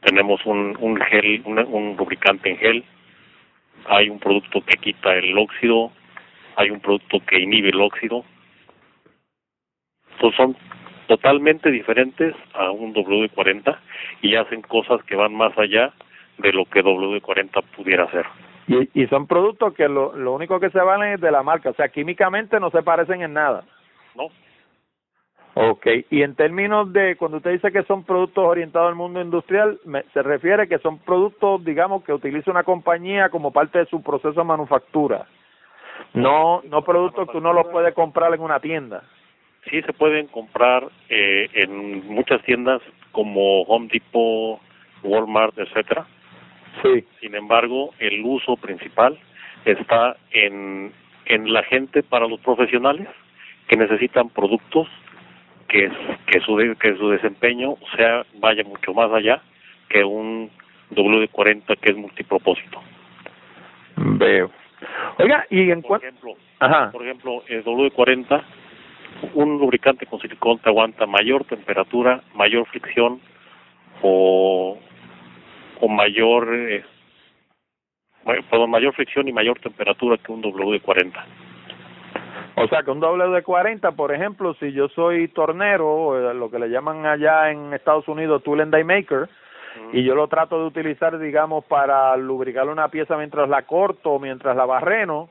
[0.00, 2.84] tenemos un, un gel, un, un lubricante en gel,
[3.86, 5.92] hay un producto que quita el óxido,
[6.56, 8.24] hay un producto que inhibe el óxido.
[10.12, 10.56] Entonces son
[11.08, 13.76] totalmente diferentes a un WD-40
[14.22, 15.92] y hacen cosas que van más allá
[16.36, 18.26] de lo que WD-40 pudiera hacer.
[18.68, 21.70] Y, y son productos que lo, lo único que se valen es de la marca,
[21.70, 23.64] o sea, químicamente no se parecen en nada.
[24.14, 24.28] No.
[25.54, 29.80] Ok, y en términos de, cuando usted dice que son productos orientados al mundo industrial,
[30.12, 34.38] se refiere que son productos, digamos, que utiliza una compañía como parte de su proceso
[34.38, 35.26] de manufactura.
[36.12, 39.02] No, no productos que uno los puede comprar en una tienda
[39.70, 42.80] sí se pueden comprar eh, en muchas tiendas
[43.12, 44.60] como Home Depot,
[45.02, 46.06] Walmart, etcétera.
[46.82, 47.04] Sí.
[47.20, 49.18] Sin embargo, el uso principal
[49.64, 50.92] está en
[51.28, 53.06] en la gente para los profesionales
[53.68, 54.88] que necesitan productos
[55.68, 55.90] que
[56.26, 59.42] que su que su desempeño sea vaya mucho más allá
[59.88, 60.50] que un
[60.90, 62.80] WD-40 que es multipropósito.
[63.96, 64.50] Veo.
[65.18, 66.34] Oiga, y en por ejemplo,
[66.92, 68.42] por ejemplo, el WD-40
[69.34, 73.20] un lubricante con silicón te aguanta mayor temperatura, mayor fricción,
[74.02, 74.78] o,
[75.80, 76.84] o mayor eh,
[78.68, 81.12] mayor fricción y mayor temperatura que un WD-40.
[82.56, 86.68] O sea, que un WD-40, por ejemplo, si yo soy tornero, eh, lo que le
[86.68, 89.28] llaman allá en Estados Unidos tool and die maker,
[89.92, 94.18] y yo lo trato de utilizar, digamos, para lubricar una pieza mientras la corto o
[94.18, 95.30] mientras la barreno,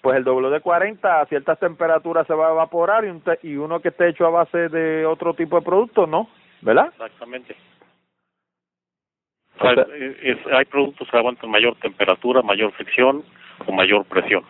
[0.00, 3.88] pues el WD-40 a ciertas temperaturas se va a evaporar y, un y uno que
[3.88, 6.28] esté hecho a base de otro tipo de producto, ¿no?
[6.62, 6.88] ¿Verdad?
[6.88, 7.56] Exactamente.
[10.52, 13.24] hay productos que aguantan mayor temperatura, mayor fricción
[13.66, 14.44] o mayor presión.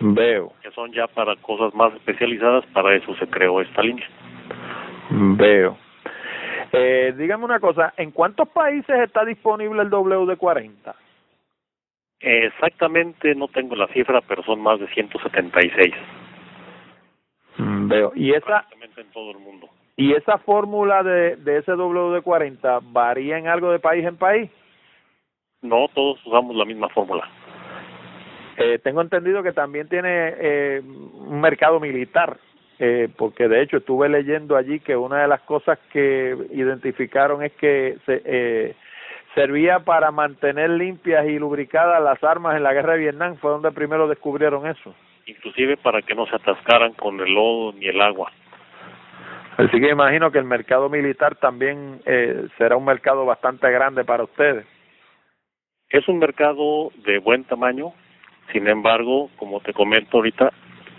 [0.00, 0.52] Veo.
[0.62, 4.06] Que son ya para cosas más especializadas, para eso se creó esta línea.
[5.10, 5.76] Veo.
[6.72, 10.94] Eh, dígame una cosa, ¿en cuántos países está disponible el WD-40?
[12.22, 15.92] Exactamente, no tengo la cifra, pero son más de 176.
[17.58, 18.12] Mm, veo.
[18.14, 18.64] ¿Y esa?
[18.96, 19.68] en todo el mundo.
[19.96, 24.50] ¿Y esa fórmula de, de ese WD-40 varía en algo de país en país?
[25.62, 27.28] No, todos usamos la misma fórmula.
[28.56, 32.36] Eh, tengo entendido que también tiene eh, un mercado militar,
[32.78, 37.52] eh, porque de hecho estuve leyendo allí que una de las cosas que identificaron es
[37.52, 38.74] que se, eh,
[39.34, 43.72] servía para mantener limpias y lubricadas las armas en la guerra de Vietnam, fue donde
[43.72, 44.94] primero descubrieron eso.
[45.26, 48.30] Inclusive para que no se atascaran con el lodo ni el agua.
[49.56, 54.24] Así que imagino que el mercado militar también eh, será un mercado bastante grande para
[54.24, 54.66] ustedes.
[55.90, 57.92] Es un mercado de buen tamaño,
[58.50, 60.50] sin embargo, como te comento ahorita,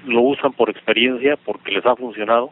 [0.06, 2.52] lo usan por experiencia porque les ha funcionado,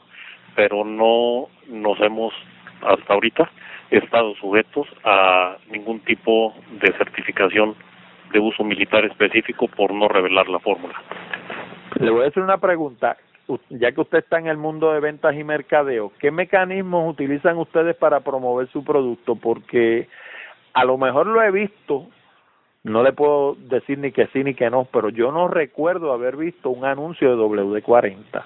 [0.56, 2.34] pero no nos hemos
[2.82, 3.50] hasta ahorita
[3.98, 7.76] estado sujetos a ningún tipo de certificación
[8.32, 10.96] de uso militar específico por no revelar la fórmula.
[12.00, 13.18] Le voy a hacer una pregunta,
[13.70, 17.96] ya que usted está en el mundo de ventas y mercadeo, ¿qué mecanismos utilizan ustedes
[17.98, 19.36] para promover su producto?
[19.36, 20.08] Porque
[20.74, 22.08] a lo mejor lo he visto,
[22.84, 26.38] no le puedo decir ni que sí ni que no, pero yo no recuerdo haber
[26.38, 28.44] visto un anuncio de WD-40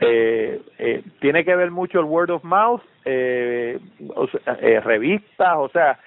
[0.00, 3.78] eh, eh, tiene que ver mucho el word of mouth, eh,
[4.60, 5.98] eh, revistas, o sea,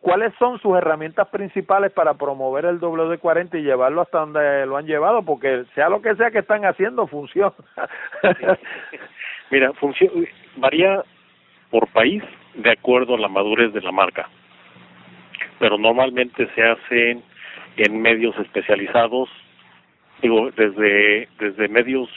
[0.00, 4.86] ¿cuáles son sus herramientas principales para promover el WD-40 y llevarlo hasta donde lo han
[4.86, 5.22] llevado?
[5.22, 7.52] Porque sea lo que sea que están haciendo, funciona.
[9.50, 10.12] Mira, funciona,
[10.56, 11.02] varía
[11.70, 12.22] por país
[12.54, 14.28] de acuerdo a la madurez de la marca,
[15.58, 17.22] pero normalmente se hacen
[17.76, 19.28] en medios especializados,
[20.20, 22.10] digo, desde, desde medios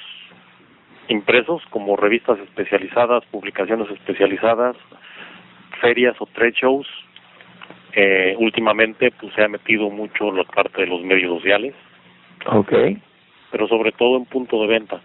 [1.07, 4.75] impresos como revistas especializadas, publicaciones especializadas,
[5.79, 6.87] ferias o trade shows.
[7.93, 11.75] Eh, últimamente pues se ha metido mucho la parte de los medios sociales.
[12.45, 12.97] Okay.
[13.51, 15.01] Pero sobre todo en punto de venta.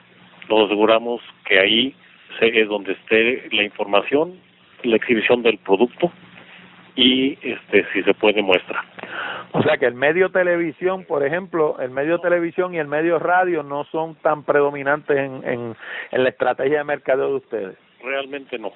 [0.49, 1.95] Nos aseguramos que ahí
[2.41, 4.35] es donde esté la información,
[4.83, 6.13] la exhibición del producto
[6.97, 8.85] y este si se puede muestra.
[9.53, 13.63] O sea que el medio televisión, por ejemplo, el medio televisión y el medio radio
[13.63, 15.77] no son tan predominantes en, en,
[16.11, 17.79] en la estrategia de mercadeo de ustedes.
[18.03, 18.73] Realmente no.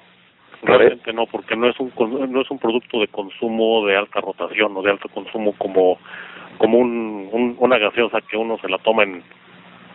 [0.63, 1.91] Realmente no, porque no es un
[2.31, 5.97] no es un producto de consumo de alta rotación o de alto consumo como
[6.59, 9.23] como un, un una gaseosa que uno se la toma en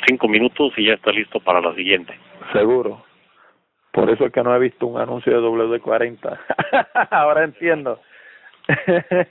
[0.08, 2.18] cinco minutos y ya está listo para la siguiente.
[2.52, 3.04] Seguro.
[3.92, 6.38] Por eso es que no he visto un anuncio de WD-40.
[7.10, 8.00] Ahora entiendo.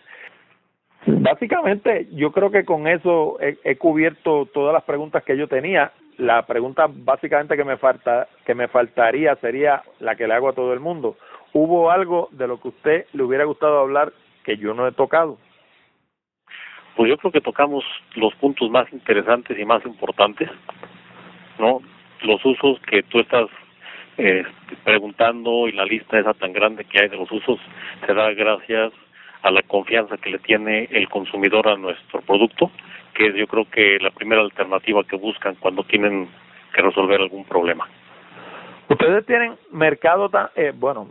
[1.07, 5.91] Básicamente, yo creo que con eso he, cubierto todas las preguntas que yo tenía.
[6.17, 10.53] La pregunta básicamente que me falta, que me faltaría sería la que le hago a
[10.53, 11.17] todo el mundo.
[11.53, 15.37] ¿Hubo algo de lo que usted le hubiera gustado hablar que yo no he tocado?
[16.95, 17.83] Pues yo creo que tocamos
[18.15, 20.49] los puntos más interesantes y más importantes,
[21.59, 21.81] ¿no?
[22.23, 23.47] Los usos que tú estás
[24.17, 24.43] eh,
[24.83, 27.59] preguntando y la lista esa tan grande que hay de los usos
[28.05, 28.93] se da gracias
[29.45, 32.71] a la confianza que le tiene el consumidor a nuestro producto,
[33.13, 36.27] que yo creo que la primera alternativa que buscan cuando tienen
[36.73, 37.87] que resolver algún problema.
[38.89, 41.09] Ustedes tienen mercado, eh, bueno,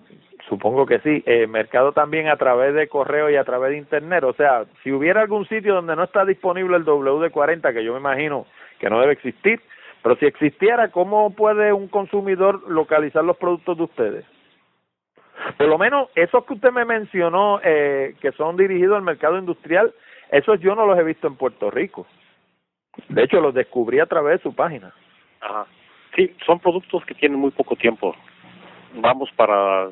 [0.49, 4.25] supongo que sí, eh, mercado también a través de correo y a través de internet,
[4.25, 8.01] o sea, si hubiera algún sitio donde no está disponible el WD-40, que yo me
[8.01, 8.47] imagino
[8.81, 9.61] que no debe existir,
[10.03, 14.34] pero si existiera, ¿cómo puede un consumidor localizar los productos de ustedes?
[15.57, 19.93] Por lo menos esos que usted me mencionó, eh, que son dirigidos al mercado industrial,
[20.31, 22.07] esos yo no los he visto en Puerto Rico.
[23.09, 24.93] De hecho, los descubrí a través de su página.
[25.41, 25.67] Ajá.
[26.17, 28.15] Sí, son productos que tienen muy poco tiempo.
[28.95, 29.89] Vamos para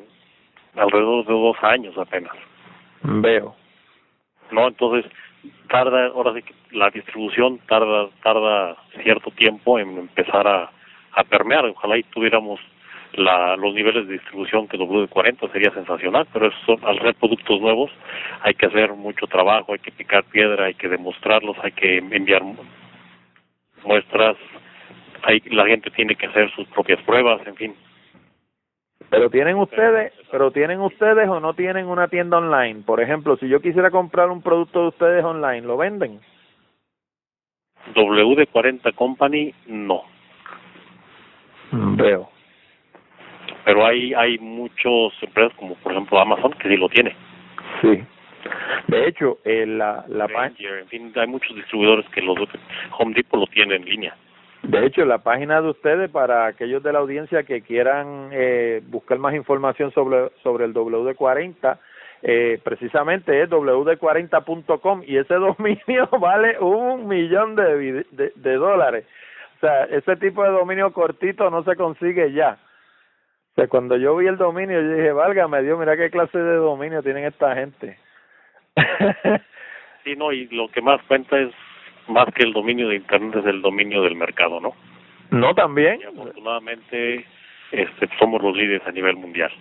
[0.75, 2.33] alrededor de dos años apenas.
[3.01, 3.55] Veo.
[4.51, 5.05] No, entonces
[5.67, 10.71] tarda, ahora sí que la distribución tarda tarda cierto tiempo en empezar a,
[11.11, 11.65] a permear.
[11.65, 12.59] Ojalá y tuviéramos
[13.13, 17.91] la, los niveles de distribución que W40 sería sensacional, pero eso, al ser productos nuevos
[18.41, 22.41] hay que hacer mucho trabajo, hay que picar piedra, hay que demostrarlos, hay que enviar
[23.85, 24.37] muestras,
[25.23, 27.75] hay, la gente tiene que hacer sus propias pruebas, en fin.
[29.09, 32.81] Pero tienen ustedes, pero tienen ustedes o no tienen una tienda online.
[32.83, 36.19] Por ejemplo, si yo quisiera comprar un producto de ustedes online, ¿lo venden?
[37.93, 40.01] WD40 Company no.
[41.71, 42.32] Mm, veo.
[43.65, 47.15] Pero hay hay muchos empresas como por ejemplo Amazon que sí lo tiene.
[47.81, 48.03] Sí.
[48.87, 52.37] De hecho, eh, la la Ranger, en fin, hay muchos distribuidores que los
[52.99, 54.15] Home Depot lo tiene en línea.
[54.63, 59.17] De hecho, la página de ustedes para aquellos de la audiencia que quieran eh, buscar
[59.19, 61.77] más información sobre sobre el WD40
[62.25, 69.05] eh, precisamente es wd40.com y ese dominio vale un millón de, de, de, dólares.
[69.57, 72.57] O sea, ese tipo de dominio cortito no se consigue ya.
[73.53, 76.55] O sea, cuando yo vi el dominio, yo dije, válgame Dios, mira qué clase de
[76.55, 77.99] dominio tienen esta gente.
[80.03, 81.53] sí, no, y lo que más cuenta es
[82.07, 84.73] más que el dominio de Internet, es el dominio del mercado, ¿no?
[85.29, 86.01] No, también.
[86.01, 87.25] Y afortunadamente
[87.71, 89.51] este, somos los líderes a nivel mundial.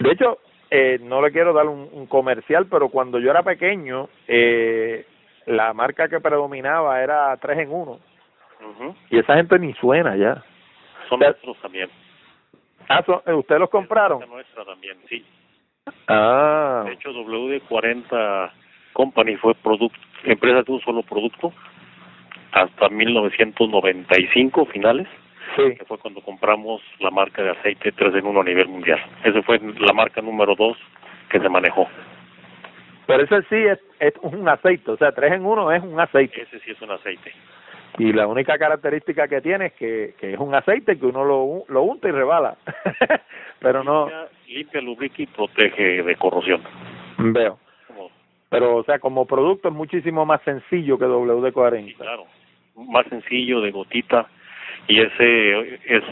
[0.00, 0.38] De hecho,
[0.70, 5.06] eh, no le quiero dar un, un, comercial, pero cuando yo era pequeño, eh,
[5.46, 7.98] la marca que predominaba era 3 en 1.
[9.10, 10.42] Y esa gente ni suena ya.
[11.08, 11.88] Son nuestros también.
[12.88, 14.20] Ah, son, eh, ¿ustedes los compraron?
[14.28, 15.24] nuestra también, sí.
[16.08, 16.84] Ah.
[16.86, 18.50] De hecho, WD-40
[18.92, 21.52] Company fue producto, empresa de un solo producto
[22.52, 25.06] hasta 1995 finales
[25.56, 25.74] sí.
[25.76, 29.00] que fue cuando compramos la marca de aceite 3 en 1 a nivel mundial.
[29.24, 30.76] Esa fue la marca número 2
[31.28, 31.86] que se manejó.
[33.06, 36.42] Pero ese sí es, es un aceite, o sea, 3 en 1 es un aceite.
[36.42, 37.32] Ese sí es un aceite.
[37.98, 41.64] Y la única característica que tiene es que, que es un aceite que uno lo,
[41.68, 42.56] lo unta y rebala.
[43.60, 44.08] Pero no...
[44.46, 46.62] Limpia, lubrica y protege de corrosión.
[47.18, 47.58] Veo.
[48.48, 51.86] Pero, o sea, como producto es muchísimo más sencillo que WD-40.
[51.86, 52.26] Sí, claro.
[52.76, 54.28] Más sencillo, de gotita
[54.88, 56.04] y ese es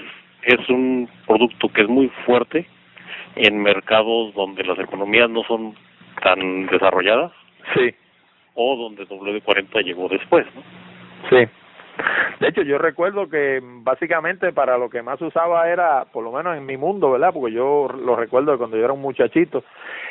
[0.43, 2.67] es un producto que es muy fuerte
[3.37, 5.75] en mercados donde las economías no son
[6.23, 7.33] tan desarrolladas
[7.75, 7.95] sí
[8.55, 10.63] o donde W40 llegó después ¿no?
[11.31, 11.49] sí
[12.41, 16.57] de hecho yo recuerdo que básicamente para lo que más usaba era por lo menos
[16.57, 19.65] en mi mundo verdad porque yo lo recuerdo de cuando yo era un muchachito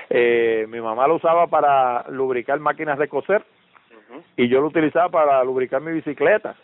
[0.10, 3.44] eh, mi mamá lo usaba para lubricar máquinas de coser
[4.38, 6.56] y yo lo utilizaba para lubricar mi bicicleta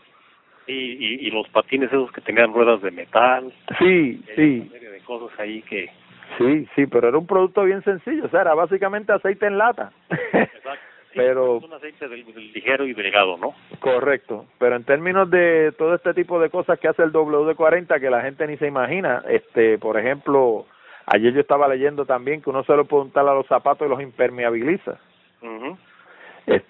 [0.70, 3.52] y, y, los patines esos que tenían ruedas de metal.
[3.80, 4.60] Sí, sí.
[4.62, 5.90] Una serie de cosas ahí que...
[6.38, 9.92] Sí, sí, pero era un producto bien sencillo, o sea, era básicamente aceite en lata.
[10.10, 10.89] Exacto.
[11.14, 13.54] Pero es un aceite del, del ligero y delgado, ¿no?
[13.80, 18.10] Correcto, pero en términos de todo este tipo de cosas que hace el WD-40 que
[18.10, 20.66] la gente ni se imagina, este, por ejemplo,
[21.06, 23.90] ayer yo estaba leyendo también que uno se lo puede untar a los zapatos y
[23.90, 25.00] los impermeabiliza.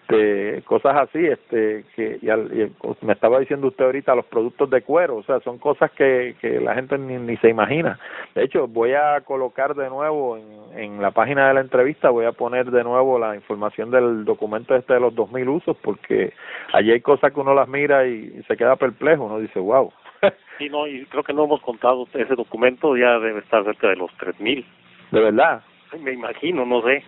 [0.10, 4.68] Este cosas así este que y, al, y me estaba diciendo usted ahorita los productos
[4.72, 7.99] de cuero o sea son cosas que que la gente ni, ni se imagina.
[8.34, 12.26] De hecho voy a colocar de nuevo en, en la página de la entrevista voy
[12.26, 16.34] a poner de nuevo la información del documento este de los 2000 usos porque
[16.74, 19.93] allí hay cosas que uno las mira y, y se queda perplejo uno dice wow
[20.57, 23.97] sí no y creo que no hemos contado ese documento ya debe estar cerca de
[23.97, 24.66] los 3000
[25.12, 25.62] de verdad
[26.01, 27.03] me imagino no sé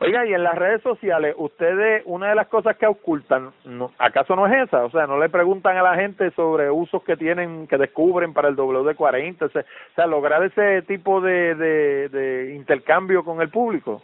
[0.00, 4.36] Oiga, y en las redes sociales, ustedes, una de las cosas que ocultan, no, ¿acaso
[4.36, 4.84] no es esa?
[4.84, 8.48] O sea, no le preguntan a la gente sobre usos que tienen, que descubren para
[8.48, 9.48] el WD-40, o
[9.94, 14.02] sea, lograr ese tipo de, de, de intercambio con el público.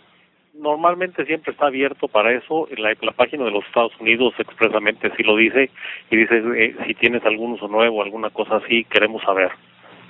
[0.54, 2.68] Normalmente siempre está abierto para eso.
[2.76, 5.70] La, la página de los Estados Unidos expresamente sí lo dice
[6.10, 9.50] y dice eh, si tienes algún uso nuevo, alguna cosa así, queremos saber.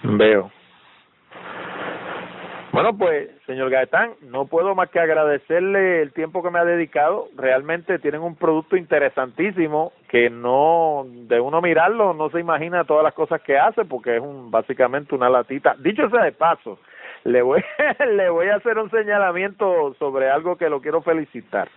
[0.03, 0.51] Veo.
[2.83, 7.29] Bueno, pues, señor Gaetán, no puedo más que agradecerle el tiempo que me ha dedicado.
[7.37, 13.13] Realmente tienen un producto interesantísimo que no, de uno mirarlo, no se imagina todas las
[13.13, 15.77] cosas que hace porque es un básicamente una latita.
[15.79, 16.79] Dicho sea de paso,
[17.25, 17.63] le voy,
[18.17, 21.69] le voy a hacer un señalamiento sobre algo que lo quiero felicitar.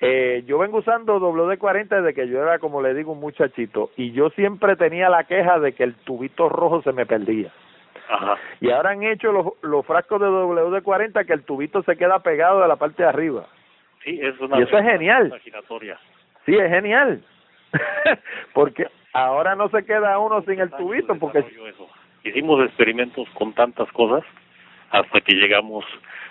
[0.00, 4.12] Eh, yo vengo usando WD-40 desde que yo era, como le digo, un muchachito y
[4.12, 7.52] yo siempre tenía la queja de que el tubito rojo se me perdía.
[8.08, 8.36] Ajá.
[8.60, 12.60] Y ahora han hecho los, los frascos de WD-40 que el tubito se queda pegado
[12.60, 13.46] de la parte de arriba.
[14.04, 15.40] Sí, es una y eso es genial.
[15.42, 15.98] Giratoria.
[16.44, 17.22] Sí, es genial.
[18.52, 21.88] porque ahora no se queda uno sin el tubito porque eso.
[22.22, 24.22] hicimos experimentos con tantas cosas
[24.90, 25.84] hasta que llegamos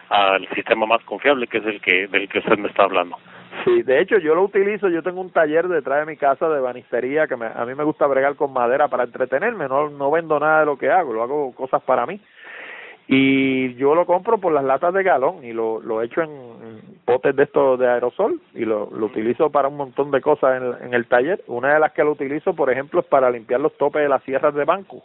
[0.09, 3.17] al sistema más confiable que es el que del que usted me está hablando.
[3.63, 6.59] Sí, de hecho yo lo utilizo, yo tengo un taller detrás de mi casa de
[6.59, 10.39] banistería que me, a mí me gusta bregar con madera para entretenerme, no no vendo
[10.39, 12.19] nada de lo que hago, lo hago cosas para mí.
[13.07, 17.35] y yo lo compro por las latas de galón y lo, lo echo en, potes
[17.35, 20.93] de estos de aerosol y lo, lo utilizo para un montón de cosas en, en,
[20.93, 21.43] el taller.
[21.47, 24.23] Una de las que lo utilizo, por ejemplo, es para limpiar los topes de las
[24.23, 25.03] sierras de banco.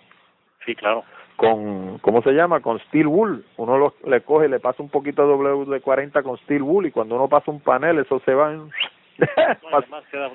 [0.64, 1.04] Sí, claro.
[1.38, 2.60] Con, ¿cómo se llama?
[2.60, 3.44] Con steel wool.
[3.58, 6.90] Uno lo, le coge y le pasa un poquito de WD-40 con steel wool y
[6.90, 8.68] cuando uno pasa un panel, eso se va en...
[9.72, 10.30] además queda,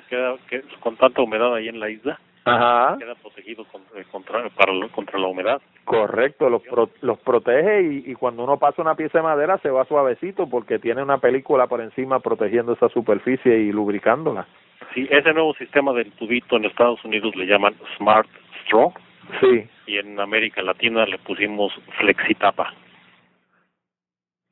[0.48, 2.96] queda, con tanta humedad ahí en la isla Ajá.
[2.98, 5.60] queda protegido contra, contra, para, contra la humedad.
[5.84, 9.68] Correcto, los, pro, los protege y, y cuando uno pasa una pieza de madera se
[9.68, 14.46] va suavecito porque tiene una película por encima protegiendo esa superficie y lubricándola.
[14.94, 18.28] Sí, ese nuevo sistema del tubito en Estados Unidos le llaman Smart
[18.64, 18.92] Straw.
[19.40, 19.68] Sí.
[19.86, 22.72] Y en América Latina le pusimos Flexitapa.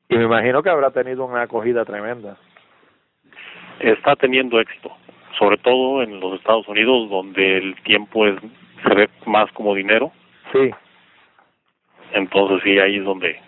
[0.09, 2.37] Y me imagino que habrá tenido una acogida tremenda.
[3.79, 4.95] Está teniendo éxito
[5.37, 8.35] sobre todo en los Estados Unidos donde el tiempo es
[8.87, 10.11] se ve más como dinero.
[10.51, 10.71] Sí.
[12.11, 13.39] Entonces sí, ahí es donde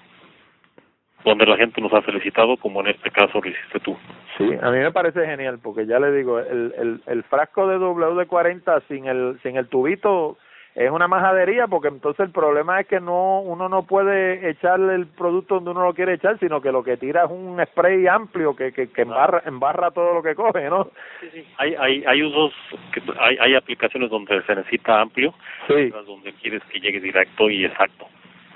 [1.23, 3.97] donde la gente nos ha felicitado, como en este caso lo hiciste tú.
[4.37, 7.79] Sí, a mí me parece genial, porque ya le digo, el, el, el frasco de
[7.79, 10.37] WD-40 sin el, sin el tubito
[10.75, 15.07] es una majadería porque entonces el problema es que no uno no puede echarle el
[15.07, 18.55] producto donde uno lo quiere echar sino que lo que tira es un spray amplio
[18.55, 21.47] que que, que embarra embarra todo lo que coge no sí, sí.
[21.57, 22.53] hay hay hay usos
[22.93, 25.33] que hay hay aplicaciones donde se necesita amplio
[25.67, 25.89] sí.
[26.05, 28.07] donde quieres que llegue directo y exacto.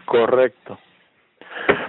[0.05, 0.77] Correcto.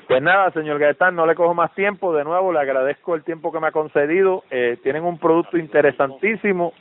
[0.09, 2.15] Pues nada, señor Gaetán, no le cojo más tiempo.
[2.15, 4.45] De nuevo, le agradezco el tiempo que me ha concedido.
[4.51, 6.73] Eh, tienen un producto interesantísimo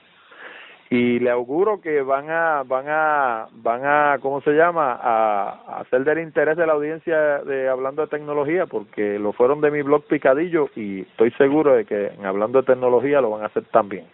[0.89, 6.03] y le auguro que van a van a van a cómo se llama a, hacer
[6.03, 10.05] del interés de la audiencia de hablando de tecnología porque lo fueron de mi blog
[10.05, 14.07] picadillo y estoy seguro de que en hablando de tecnología lo van a hacer también.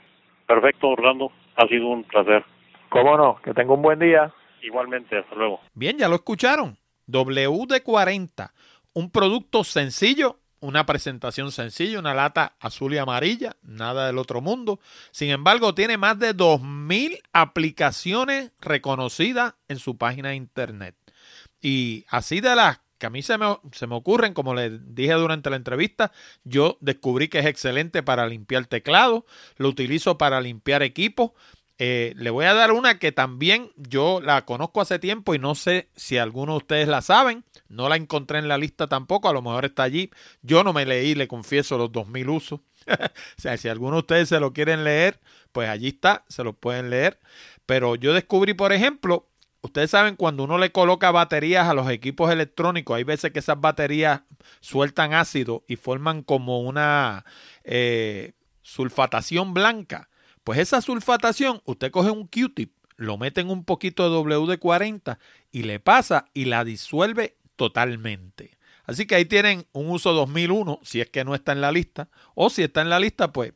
[0.46, 1.32] Perfecto Orlando.
[1.56, 2.44] Ha sido un placer.
[2.90, 4.34] Cómo no que tenga un buen día.
[4.62, 5.62] Igualmente hasta luego.
[5.74, 6.78] Bien ya lo escucharon.
[7.08, 8.50] WD40
[8.96, 14.80] un producto sencillo una presentación sencilla, una lata azul y amarilla, nada del otro mundo.
[15.12, 20.96] Sin embargo, tiene más de 2.000 aplicaciones reconocidas en su página de internet.
[21.62, 25.14] Y así de las que a mí se me, se me ocurren, como les dije
[25.14, 26.12] durante la entrevista,
[26.44, 29.26] yo descubrí que es excelente para limpiar teclado,
[29.58, 31.32] lo utilizo para limpiar equipos,
[31.78, 35.56] eh, le voy a dar una que también yo la conozco hace tiempo y no
[35.56, 37.44] sé si algunos de ustedes la saben.
[37.68, 40.12] No la encontré en la lista tampoco, a lo mejor está allí.
[40.42, 42.60] Yo no me leí, le confieso, los 2000 usos.
[42.88, 45.20] o sea, si alguno de ustedes se lo quieren leer,
[45.52, 47.20] pues allí está, se lo pueden leer.
[47.66, 49.28] Pero yo descubrí, por ejemplo,
[49.62, 53.60] ustedes saben cuando uno le coloca baterías a los equipos electrónicos, hay veces que esas
[53.60, 54.22] baterías
[54.62, 57.26] sueltan ácido y forman como una
[57.64, 60.10] eh, sulfatación blanca.
[60.46, 65.18] Pues esa sulfatación, usted coge un Q-tip, lo mete en un poquito de WD-40
[65.52, 68.56] y le pasa y la disuelve totalmente.
[68.84, 72.10] Así que ahí tienen un uso 2001, si es que no está en la lista,
[72.36, 73.54] o si está en la lista, pues,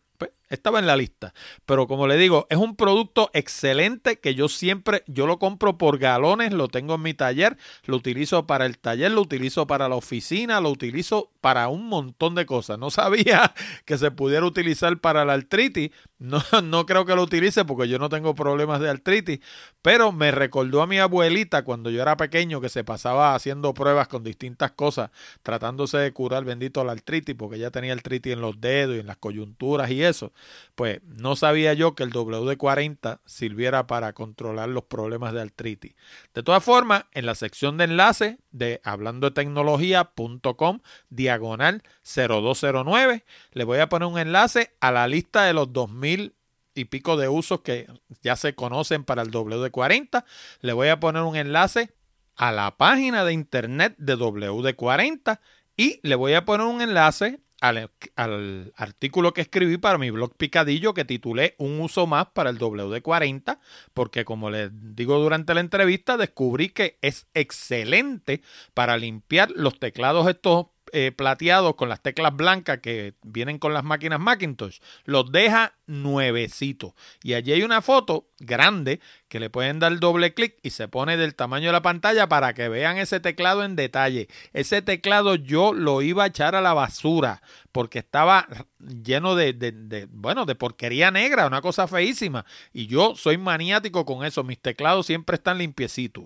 [0.50, 1.34] estaba en la lista.
[1.66, 5.98] Pero como le digo, es un producto excelente que yo siempre, yo lo compro por
[5.98, 9.96] galones, lo tengo en mi taller, lo utilizo para el taller, lo utilizo para la
[9.96, 12.80] oficina, lo utilizo para un montón de cosas.
[12.80, 13.54] No sabía
[13.86, 18.00] que se pudiera utilizar para la artritis, no, no creo que lo utilice porque yo
[18.00, 19.40] no tengo problemas de artritis,
[19.82, 24.08] pero me recordó a mi abuelita cuando yo era pequeño que se pasaba haciendo pruebas
[24.08, 25.12] con distintas cosas,
[25.44, 29.08] tratándose de curar bendito la artritis, porque ella tenía artritis en los dedos y en
[29.08, 30.34] las coyunturas y eso.
[30.76, 35.96] Pues no sabía yo que el WD-40 sirviera para controlar los problemas de artritis.
[36.34, 40.80] De todas formas, en la sección de enlace de hablando de tecnología.com
[41.10, 46.34] diagonal 0209 le voy a poner un enlace a la lista de los 2000
[46.76, 47.88] y pico de usos que
[48.22, 50.24] ya se conocen para el WD-40.
[50.62, 51.94] Le voy a poner un enlace
[52.36, 55.40] a la página de internet de WD-40
[55.76, 60.94] y le voy a poner un enlace al, artículo que escribí para mi blog Picadillo
[60.94, 63.60] que titulé Un uso más para el WD-40
[63.94, 68.42] porque como les digo durante la entrevista descubrí que es excelente
[68.74, 73.84] para limpiar los teclados estos eh, plateados con las teclas blancas que vienen con las
[73.84, 76.94] máquinas Macintosh, los deja nuevecitos.
[77.24, 81.18] Y allí hay una foto grande que le pueden dar doble clic y se pone
[81.18, 84.28] del tamaño de la pantalla para que vean ese teclado en detalle.
[84.54, 88.48] Ese teclado yo lo iba a echar a la basura porque estaba
[88.80, 92.46] lleno de, de, bueno, de porquería negra, una cosa feísima.
[92.74, 94.44] Y yo soy maniático con eso.
[94.44, 96.26] Mis teclados siempre están limpiecitos.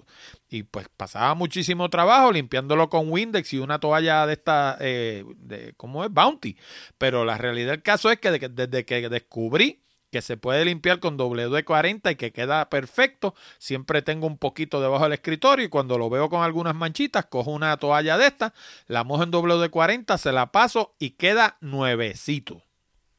[0.49, 5.73] Y pues pasaba muchísimo trabajo limpiándolo con Windex y una toalla de esta, eh, de,
[5.77, 6.11] ¿cómo es?
[6.11, 6.57] Bounty.
[6.97, 9.82] Pero la realidad del caso es que desde que descubrí
[10.14, 13.34] que se puede limpiar con WD-40 y que queda perfecto.
[13.57, 17.49] Siempre tengo un poquito debajo del escritorio y cuando lo veo con algunas manchitas, cojo
[17.49, 18.53] una toalla de esta,
[18.86, 22.61] la mojo en WD-40, se la paso y queda nuevecito.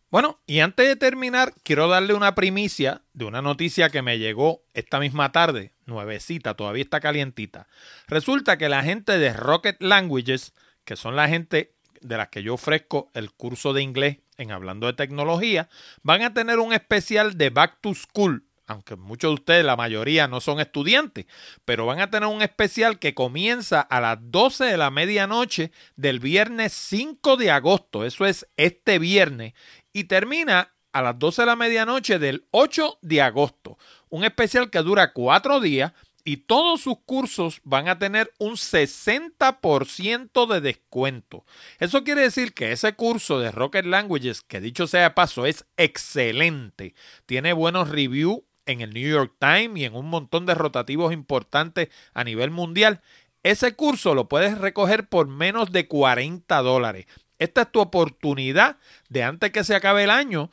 [0.09, 4.63] Bueno, y antes de terminar, quiero darle una primicia de una noticia que me llegó
[4.73, 7.67] esta misma tarde, nuevecita, todavía está calientita.
[8.07, 11.74] Resulta que la gente de Rocket Languages, que son la gente
[12.05, 15.69] de las que yo ofrezco el curso de inglés en Hablando de Tecnología,
[16.03, 18.45] van a tener un especial de Back to School.
[18.67, 21.27] Aunque muchos de ustedes, la mayoría, no son estudiantes,
[21.65, 26.21] pero van a tener un especial que comienza a las 12 de la medianoche del
[26.21, 28.05] viernes 5 de agosto.
[28.05, 29.53] Eso es este viernes.
[29.93, 33.79] Y termina a las 12 de la medianoche del 8 de agosto.
[34.09, 35.93] Un especial que dura cuatro días
[36.25, 41.45] y todos sus cursos van a tener un 60% de descuento.
[41.79, 45.67] Eso quiere decir que ese curso de Rocket Languages, que dicho sea de paso, es
[45.77, 46.95] excelente,
[47.27, 51.91] tiene buenos reviews en el New York Times y en un montón de rotativos importantes
[52.15, 53.03] a nivel mundial.
[53.43, 57.05] Ese curso lo puedes recoger por menos de 40 dólares.
[57.39, 58.79] Esta es tu oportunidad
[59.11, 60.51] de antes que se acabe el año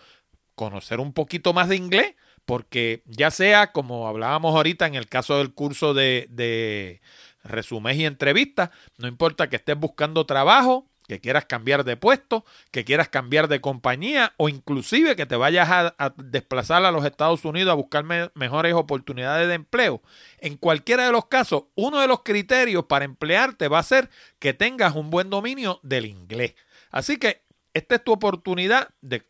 [0.56, 2.16] conocer un poquito más de inglés
[2.52, 7.00] porque ya sea como hablábamos ahorita en el caso del curso de, de
[7.46, 12.84] resumes y entrevistas, no importa que estés buscando trabajo, que quieras cambiar de puesto, que
[12.84, 17.72] quieras cambiar de compañía o inclusive que te vayas a, desplazar a los Estados Unidos
[17.72, 20.02] a buscar mejores oportunidades de empleo.
[20.40, 24.54] En cualquiera de los casos, uno de los criterios para emplearte va a ser que
[24.54, 26.56] tengas un buen dominio del inglés.
[26.90, 27.44] Así que
[27.74, 29.24] esta es tu oportunidad de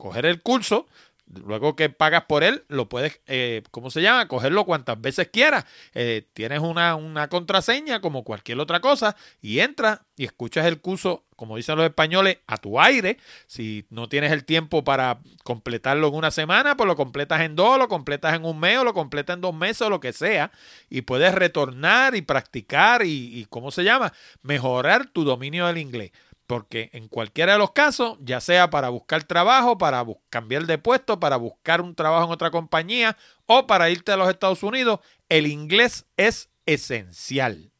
[0.00, 0.88] coger el curso,
[1.32, 4.26] Luego que pagas por él, lo puedes, eh, ¿cómo se llama?
[4.26, 5.64] Cogerlo cuantas veces quieras.
[5.94, 11.24] Eh, tienes una, una, contraseña como cualquier otra cosa y entras y escuchas el curso,
[11.36, 13.16] como dicen los españoles, a tu aire.
[13.46, 17.78] Si no tienes el tiempo para completarlo en una semana, pues lo completas en dos,
[17.78, 20.50] lo completas en un mes o lo completas en dos meses o lo que sea.
[20.88, 24.12] Y puedes retornar y practicar y, y ¿cómo se llama?
[24.42, 26.10] Mejorar tu dominio del inglés
[26.50, 31.20] porque en cualquiera de los casos, ya sea para buscar trabajo, para cambiar de puesto,
[31.20, 34.98] para buscar un trabajo en otra compañía o para irte a los Estados Unidos,
[35.28, 37.70] el inglés es esencial.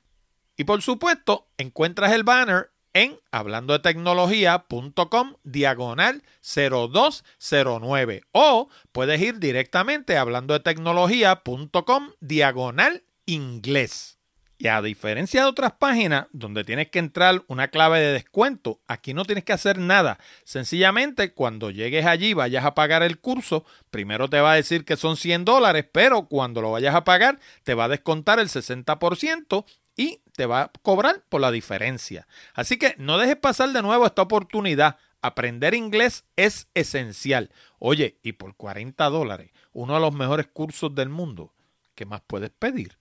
[0.56, 9.40] Y por supuesto, encuentras el banner en hablando de tecnología.com diagonal 0209 o puedes ir
[9.40, 14.19] directamente a hablando de tecnología.com diagonal inglés.
[14.60, 19.14] Y a diferencia de otras páginas donde tienes que entrar una clave de descuento, aquí
[19.14, 20.18] no tienes que hacer nada.
[20.44, 24.98] Sencillamente cuando llegues allí vayas a pagar el curso, primero te va a decir que
[24.98, 29.64] son 100 dólares, pero cuando lo vayas a pagar te va a descontar el 60%
[29.96, 32.28] y te va a cobrar por la diferencia.
[32.52, 34.98] Así que no dejes pasar de nuevo esta oportunidad.
[35.22, 37.50] Aprender inglés es esencial.
[37.78, 41.54] Oye, y por 40 dólares, uno de los mejores cursos del mundo,
[41.94, 42.98] ¿qué más puedes pedir?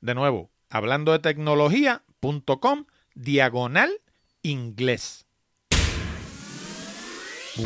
[0.00, 3.90] De nuevo, hablando de tecnología.com diagonal
[4.42, 5.26] inglés.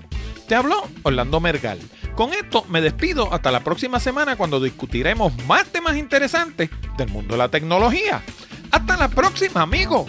[0.47, 1.77] Te habló Orlando Mergal.
[2.15, 7.35] Con esto me despido hasta la próxima semana cuando discutiremos más temas interesantes del mundo
[7.35, 8.23] de la tecnología.
[8.71, 10.07] Hasta la próxima, amigos.